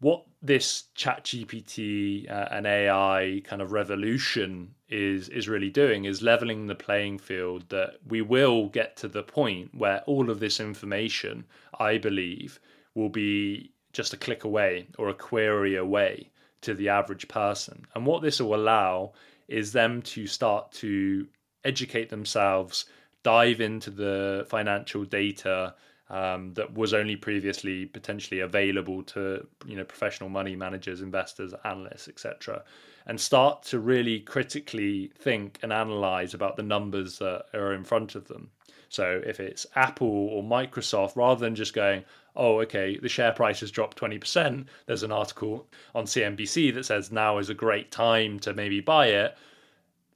What 0.00 0.24
this 0.42 0.84
ChatGPT 0.98 2.28
uh, 2.28 2.48
and 2.50 2.66
AI 2.66 3.40
kind 3.44 3.62
of 3.62 3.70
revolution 3.70 4.74
is 4.88 5.28
is 5.28 5.48
really 5.48 5.70
doing 5.70 6.06
is 6.06 6.22
leveling 6.22 6.66
the 6.66 6.74
playing 6.74 7.18
field. 7.18 7.68
That 7.68 7.98
we 8.08 8.20
will 8.20 8.68
get 8.68 8.96
to 8.96 9.08
the 9.08 9.22
point 9.22 9.72
where 9.72 10.00
all 10.06 10.28
of 10.28 10.40
this 10.40 10.58
information, 10.58 11.44
I 11.78 11.98
believe, 11.98 12.58
will 12.96 13.10
be 13.10 13.70
just 13.92 14.12
a 14.12 14.16
click 14.16 14.42
away 14.42 14.88
or 14.98 15.08
a 15.08 15.14
query 15.14 15.76
away 15.76 16.32
to 16.62 16.74
the 16.74 16.88
average 16.88 17.28
person. 17.28 17.86
And 17.94 18.06
what 18.06 18.22
this 18.22 18.40
will 18.40 18.56
allow 18.56 19.12
is 19.46 19.70
them 19.70 20.02
to 20.02 20.26
start 20.26 20.72
to 20.72 21.28
educate 21.64 22.10
themselves, 22.10 22.86
dive 23.22 23.60
into 23.60 23.90
the 23.90 24.46
financial 24.48 25.04
data 25.04 25.74
um, 26.10 26.52
that 26.54 26.74
was 26.74 26.92
only 26.92 27.16
previously 27.16 27.86
potentially 27.86 28.40
available 28.40 29.02
to 29.02 29.46
you 29.66 29.76
know 29.76 29.84
professional 29.84 30.28
money 30.28 30.54
managers, 30.54 31.00
investors, 31.00 31.54
analysts, 31.64 32.08
etc., 32.08 32.62
and 33.06 33.20
start 33.20 33.62
to 33.64 33.78
really 33.78 34.20
critically 34.20 35.10
think 35.18 35.58
and 35.62 35.72
analyze 35.72 36.34
about 36.34 36.56
the 36.56 36.62
numbers 36.62 37.18
that 37.18 37.46
are 37.54 37.72
in 37.72 37.82
front 37.82 38.14
of 38.14 38.28
them. 38.28 38.50
So 38.90 39.22
if 39.24 39.40
it's 39.40 39.66
Apple 39.74 40.28
or 40.28 40.42
Microsoft, 40.42 41.16
rather 41.16 41.40
than 41.40 41.54
just 41.54 41.72
going, 41.72 42.04
oh, 42.36 42.60
okay, 42.60 42.98
the 42.98 43.08
share 43.08 43.32
price 43.32 43.60
has 43.60 43.70
dropped 43.70 43.98
20%, 43.98 44.66
there's 44.84 45.02
an 45.02 45.10
article 45.10 45.66
on 45.94 46.04
CNBC 46.04 46.74
that 46.74 46.84
says 46.84 47.10
now 47.10 47.38
is 47.38 47.48
a 47.48 47.54
great 47.54 47.90
time 47.90 48.38
to 48.40 48.52
maybe 48.52 48.80
buy 48.80 49.06
it 49.06 49.34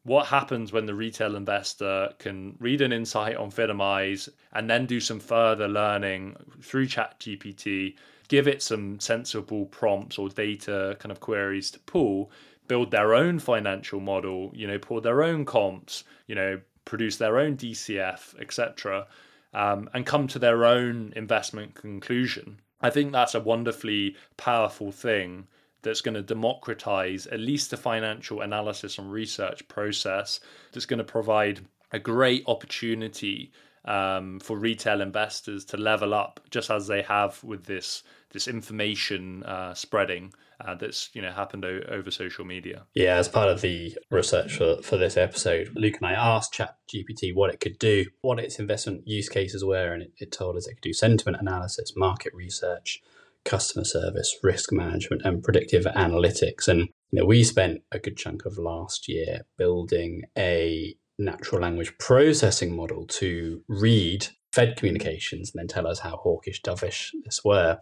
what 0.07 0.27
happens 0.27 0.73
when 0.73 0.87
the 0.87 0.95
retail 0.95 1.35
investor 1.35 2.11
can 2.21 2.55
read 2.61 2.81
an 2.81 2.93
insight 2.93 3.37
on 3.37 3.51
Finimize 3.51 4.29
and 4.53 4.71
then 4.71 4.87
do 4.87 5.01
some 5.01 5.19
further 5.19 5.67
learning 5.67 6.37
through 6.63 6.87
ChatGPT, 6.87 7.97
give 8.29 8.47
it 8.47 8.63
some 8.63 9.01
sensible 9.01 9.67
prompts 9.67 10.17
or 10.17 10.29
data 10.29 10.97
kind 11.01 11.11
of 11.11 11.19
queries 11.19 11.73
to 11.73 11.81
pull, 11.81 12.31
build 12.69 12.93
their 12.93 13.15
own 13.15 13.41
financial 13.41 13.99
model, 13.99 14.53
you 14.55 14.69
know, 14.69 14.79
pull 14.79 15.01
their 15.01 15.25
own 15.25 15.45
comps, 15.45 16.05
you 16.29 16.37
know, 16.37 16.61
produce 16.85 17.17
their 17.17 17.41
own 17.41 17.57
DCF, 17.57 18.41
etc., 18.41 19.09
um, 19.55 19.91
and 19.93 20.07
come 20.07 20.29
to 20.29 20.39
their 20.39 20.65
own 20.65 21.13
investment 21.17 21.75
conclusion. 21.75 22.61
I 22.81 22.91
think 22.91 23.11
that's 23.11 23.35
a 23.35 23.41
wonderfully 23.41 24.15
powerful 24.37 24.93
thing 24.93 25.49
that's 25.87 26.01
going 26.01 26.15
to 26.15 26.23
democratize 26.23 27.27
at 27.29 27.41
least 27.41 27.71
the 27.71 27.77
financial 27.77 28.41
analysis 28.41 28.99
and 28.99 29.11
research 29.11 29.67
process, 29.69 30.41
that's 30.73 30.87
going 30.87 30.99
to 30.99 31.05
provide 31.05 31.61
a 31.93 31.99
great 31.99 32.43
opportunity 32.47 33.53
um, 33.85 34.41
for 34.41 34.59
retail 34.59 35.01
investors 35.01 35.65
to 35.67 35.77
level 35.77 36.13
up, 36.13 36.41
just 36.51 36.71
as 36.71 36.89
they 36.89 37.03
have 37.03 37.43
with 37.45 37.65
this 37.65 38.03
this 38.33 38.49
information 38.49 39.45
uh, 39.45 39.73
spreading 39.73 40.33
uh, 40.61 40.75
that's 40.75 41.11
you 41.15 41.23
know 41.23 41.31
happened 41.31 41.65
o- 41.65 41.83
over 41.89 42.11
social 42.11 42.45
media. 42.45 42.85
Yeah, 42.95 43.17
as 43.17 43.29
part 43.29 43.49
of 43.49 43.61
the 43.61 43.97
research 44.11 44.57
for, 44.57 44.83
for 44.83 44.97
this 44.97 45.17
episode, 45.17 45.71
Luke 45.75 45.97
and 45.99 46.07
I 46.07 46.13
asked 46.15 46.53
ChatGPT 46.53 47.35
what 47.35 47.55
it 47.55 47.61
could 47.61 47.79
do, 47.79 48.07
what 48.23 48.41
its 48.41 48.59
investment 48.59 49.07
use 49.07 49.29
cases 49.29 49.65
were, 49.65 49.93
and 49.93 50.03
it, 50.03 50.13
it 50.19 50.33
told 50.33 50.57
us 50.57 50.67
it 50.67 50.75
could 50.75 50.83
do 50.83 50.93
sentiment 50.93 51.41
analysis, 51.41 51.93
market 51.97 52.35
research, 52.35 53.01
customer 53.47 53.85
service, 53.85 54.37
risk 54.43 54.73
management, 54.73 55.23
and 55.25 55.43
predictive 55.43 55.85
analytics. 55.85 56.69
And 56.69 56.89
you 57.11 57.21
know, 57.21 57.25
we 57.25 57.43
spent 57.45 57.81
a 57.93 57.99
good 57.99 58.17
chunk 58.17 58.45
of 58.45 58.59
last 58.59 59.09
year 59.09 59.47
building 59.57 60.25
a 60.37 60.95
natural 61.19 61.63
language 61.63 61.97
processing 61.99 62.77
model 62.77 63.07
to 63.07 63.63
read 63.69 64.27
Fed 64.53 64.77
communications 64.77 65.53
and 65.55 65.61
then 65.61 65.69
tell 65.69 65.87
us 65.87 66.01
how 66.01 66.17
hawkish, 66.17 66.61
dovish 66.63 67.11
this 67.25 67.43
were. 67.45 67.79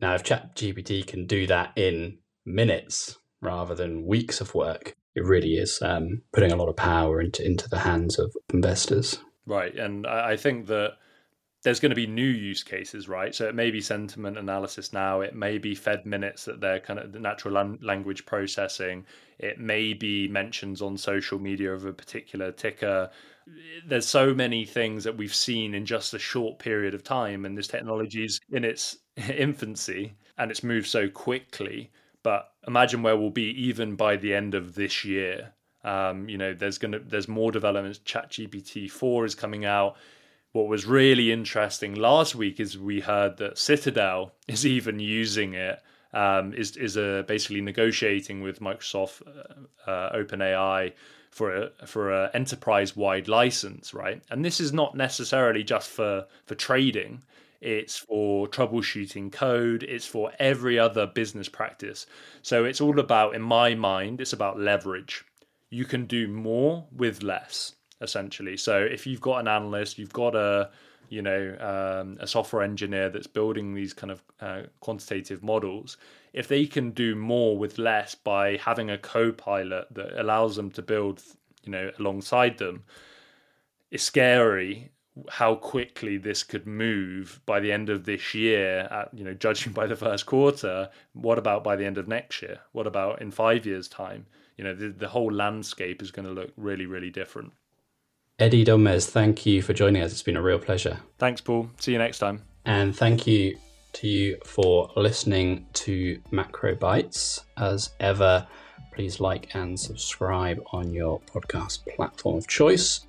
Now, 0.00 0.14
if 0.14 0.22
ChatGPT 0.22 1.06
can 1.06 1.26
do 1.26 1.46
that 1.46 1.72
in 1.76 2.18
minutes 2.44 3.18
rather 3.40 3.74
than 3.74 4.06
weeks 4.06 4.40
of 4.40 4.54
work, 4.54 4.94
it 5.14 5.24
really 5.24 5.54
is 5.54 5.80
um, 5.82 6.22
putting 6.32 6.52
a 6.52 6.56
lot 6.56 6.68
of 6.68 6.76
power 6.76 7.20
into 7.20 7.44
into 7.44 7.68
the 7.68 7.78
hands 7.78 8.18
of 8.18 8.32
investors. 8.52 9.18
Right, 9.46 9.74
and 9.74 10.06
I 10.06 10.36
think 10.36 10.66
that 10.66 10.92
there's 11.62 11.80
going 11.80 11.90
to 11.90 11.96
be 11.96 12.06
new 12.06 12.22
use 12.22 12.62
cases, 12.62 13.08
right? 13.08 13.34
So 13.34 13.48
it 13.48 13.54
may 13.54 13.70
be 13.70 13.80
sentiment 13.80 14.38
analysis 14.38 14.92
now. 14.92 15.22
It 15.22 15.34
may 15.34 15.58
be 15.58 15.74
Fed 15.74 16.06
minutes 16.06 16.44
that 16.44 16.60
they're 16.60 16.78
kind 16.78 17.00
of 17.00 17.12
the 17.12 17.18
natural 17.18 17.76
language 17.82 18.24
processing. 18.26 19.04
It 19.38 19.58
may 19.58 19.92
be 19.92 20.28
mentions 20.28 20.80
on 20.80 20.96
social 20.96 21.38
media 21.38 21.72
of 21.72 21.84
a 21.84 21.92
particular 21.92 22.52
ticker. 22.52 23.10
There's 23.86 24.06
so 24.06 24.32
many 24.32 24.64
things 24.64 25.02
that 25.02 25.16
we've 25.16 25.34
seen 25.34 25.74
in 25.74 25.84
just 25.84 26.14
a 26.14 26.18
short 26.18 26.60
period 26.60 26.94
of 26.94 27.02
time, 27.02 27.44
and 27.44 27.58
this 27.58 27.68
technology 27.68 28.24
is 28.24 28.40
in 28.50 28.64
its 28.64 28.98
infancy 29.16 30.14
and 30.38 30.52
it's 30.52 30.62
moved 30.62 30.86
so 30.86 31.08
quickly. 31.08 31.90
But 32.22 32.52
imagine 32.66 33.02
where 33.02 33.16
we'll 33.16 33.30
be 33.30 33.50
even 33.62 33.96
by 33.96 34.16
the 34.16 34.32
end 34.32 34.54
of 34.54 34.74
this 34.74 35.04
year. 35.04 35.52
Um, 35.84 36.28
you 36.28 36.38
know, 36.38 36.54
there's 36.54 36.78
gonna 36.78 37.00
there's 37.00 37.28
more 37.28 37.50
developments. 37.50 37.98
ChatGPT 38.00 38.90
four 38.90 39.24
is 39.24 39.34
coming 39.34 39.64
out 39.64 39.96
what 40.58 40.66
was 40.66 40.86
really 40.86 41.30
interesting 41.30 41.94
last 41.94 42.34
week 42.34 42.58
is 42.58 42.76
we 42.76 42.98
heard 42.98 43.36
that 43.36 43.58
Citadel 43.58 44.32
is 44.48 44.66
even 44.66 44.98
using 44.98 45.54
it. 45.54 45.80
Um, 46.12 46.52
is 46.52 46.76
is 46.76 46.96
uh, 46.96 47.22
basically 47.28 47.60
negotiating 47.60 48.42
with 48.42 48.60
Microsoft 48.60 49.22
uh, 49.26 49.90
uh, 49.90 50.16
OpenAI 50.16 50.94
for 51.30 51.54
a 51.54 51.86
for 51.86 52.10
a 52.10 52.30
enterprise 52.34 52.96
wide 52.96 53.28
license, 53.28 53.94
right? 53.94 54.20
And 54.30 54.44
this 54.44 54.58
is 54.58 54.72
not 54.72 54.96
necessarily 54.96 55.62
just 55.62 55.90
for 55.90 56.26
for 56.46 56.54
trading. 56.56 57.22
It's 57.60 57.96
for 57.96 58.48
troubleshooting 58.48 59.30
code. 59.30 59.84
It's 59.84 60.06
for 60.06 60.32
every 60.40 60.76
other 60.78 61.06
business 61.06 61.48
practice. 61.48 62.06
So 62.42 62.64
it's 62.64 62.80
all 62.80 62.98
about, 63.00 63.34
in 63.34 63.42
my 63.42 63.74
mind, 63.74 64.20
it's 64.20 64.32
about 64.32 64.60
leverage. 64.60 65.24
You 65.68 65.84
can 65.84 66.06
do 66.06 66.28
more 66.28 66.86
with 66.92 67.22
less 67.22 67.74
essentially. 68.00 68.56
So 68.56 68.78
if 68.78 69.06
you've 69.06 69.20
got 69.20 69.38
an 69.38 69.48
analyst, 69.48 69.98
you've 69.98 70.12
got 70.12 70.34
a 70.34 70.70
you 71.08 71.22
know 71.22 71.56
um, 71.60 72.18
a 72.20 72.26
software 72.26 72.62
engineer 72.62 73.08
that's 73.08 73.26
building 73.26 73.74
these 73.74 73.94
kind 73.94 74.10
of 74.10 74.22
uh, 74.40 74.62
quantitative 74.80 75.42
models 75.42 75.96
if 76.34 76.48
they 76.48 76.66
can 76.66 76.90
do 76.90 77.14
more 77.14 77.56
with 77.56 77.78
less 77.78 78.14
by 78.14 78.56
having 78.58 78.90
a 78.90 78.98
co-pilot 78.98 79.86
that 79.90 80.20
allows 80.20 80.54
them 80.56 80.70
to 80.70 80.82
build 80.82 81.22
you 81.64 81.72
know 81.72 81.90
alongside 81.98 82.58
them 82.58 82.84
it's 83.90 84.02
scary 84.02 84.90
how 85.28 85.54
quickly 85.54 86.16
this 86.16 86.42
could 86.42 86.66
move 86.66 87.40
by 87.46 87.60
the 87.60 87.72
end 87.72 87.88
of 87.88 88.04
this 88.04 88.34
year 88.34 88.88
at, 88.90 89.10
you 89.12 89.24
know 89.24 89.34
judging 89.34 89.72
by 89.80 89.86
the 89.86 89.96
first 89.96 90.26
quarter. 90.26 90.88
What 91.12 91.38
about 91.38 91.64
by 91.64 91.76
the 91.76 91.84
end 91.84 91.98
of 91.98 92.08
next 92.08 92.42
year? 92.42 92.60
What 92.72 92.86
about 92.86 93.20
in 93.20 93.30
5 93.30 93.66
years 93.66 93.88
time? 93.88 94.26
You 94.56 94.64
know 94.64 94.74
the, 94.74 94.88
the 94.88 95.08
whole 95.08 95.32
landscape 95.32 96.02
is 96.02 96.10
going 96.10 96.26
to 96.26 96.34
look 96.34 96.52
really 96.56 96.86
really 96.86 97.10
different 97.10 97.52
Eddie 98.40 98.64
Donmez, 98.64 99.10
thank 99.10 99.44
you 99.46 99.62
for 99.62 99.72
joining 99.72 100.00
us. 100.00 100.12
It's 100.12 100.22
been 100.22 100.36
a 100.36 100.42
real 100.42 100.60
pleasure. 100.60 101.00
Thanks, 101.18 101.40
Paul. 101.40 101.68
See 101.80 101.90
you 101.90 101.98
next 101.98 102.20
time. 102.20 102.42
And 102.64 102.96
thank 102.96 103.26
you 103.26 103.58
to 103.94 104.06
you 104.06 104.38
for 104.44 104.90
listening 104.94 105.66
to 105.72 106.20
Macro 106.30 106.76
Bytes. 106.76 107.40
As 107.56 107.90
ever, 107.98 108.46
please 108.94 109.18
like 109.18 109.52
and 109.56 109.78
subscribe 109.78 110.62
on 110.72 110.92
your 110.92 111.20
podcast 111.22 111.80
platform 111.96 112.36
of 112.36 112.46
choice. 112.46 113.06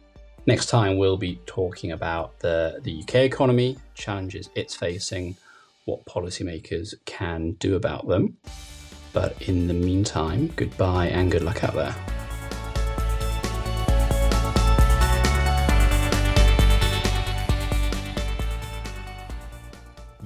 Next 0.48 0.66
time, 0.66 0.98
we'll 0.98 1.18
be 1.18 1.40
talking 1.46 1.92
about 1.92 2.40
the, 2.40 2.80
the 2.82 3.04
UK 3.04 3.16
economy, 3.16 3.78
challenges 3.94 4.50
it's 4.56 4.76
facing, 4.76 5.38
what 5.86 6.04
policymakers 6.06 6.96
can 7.06 7.52
do 7.60 7.76
about 7.76 8.08
them. 8.08 8.36
But 9.14 9.40
in 9.44 9.68
the 9.68 9.76
meantime, 9.76 10.48
goodbye 10.56 11.08
and 11.08 11.32
good 11.32 11.44
luck 11.44 11.64
out 11.64 11.76
there. 11.76 12.19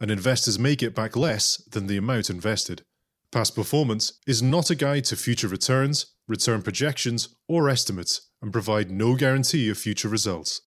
and 0.00 0.10
investors 0.10 0.58
may 0.58 0.76
get 0.76 0.94
back 0.94 1.16
less 1.16 1.56
than 1.70 1.86
the 1.86 1.96
amount 1.96 2.30
invested. 2.30 2.82
Past 3.32 3.54
performance 3.54 4.18
is 4.26 4.42
not 4.42 4.70
a 4.70 4.74
guide 4.74 5.04
to 5.06 5.16
future 5.16 5.48
returns, 5.48 6.14
return 6.28 6.62
projections, 6.62 7.34
or 7.48 7.68
estimates, 7.68 8.30
and 8.40 8.52
provide 8.52 8.90
no 8.90 9.16
guarantee 9.16 9.68
of 9.68 9.78
future 9.78 10.08
results. 10.08 10.60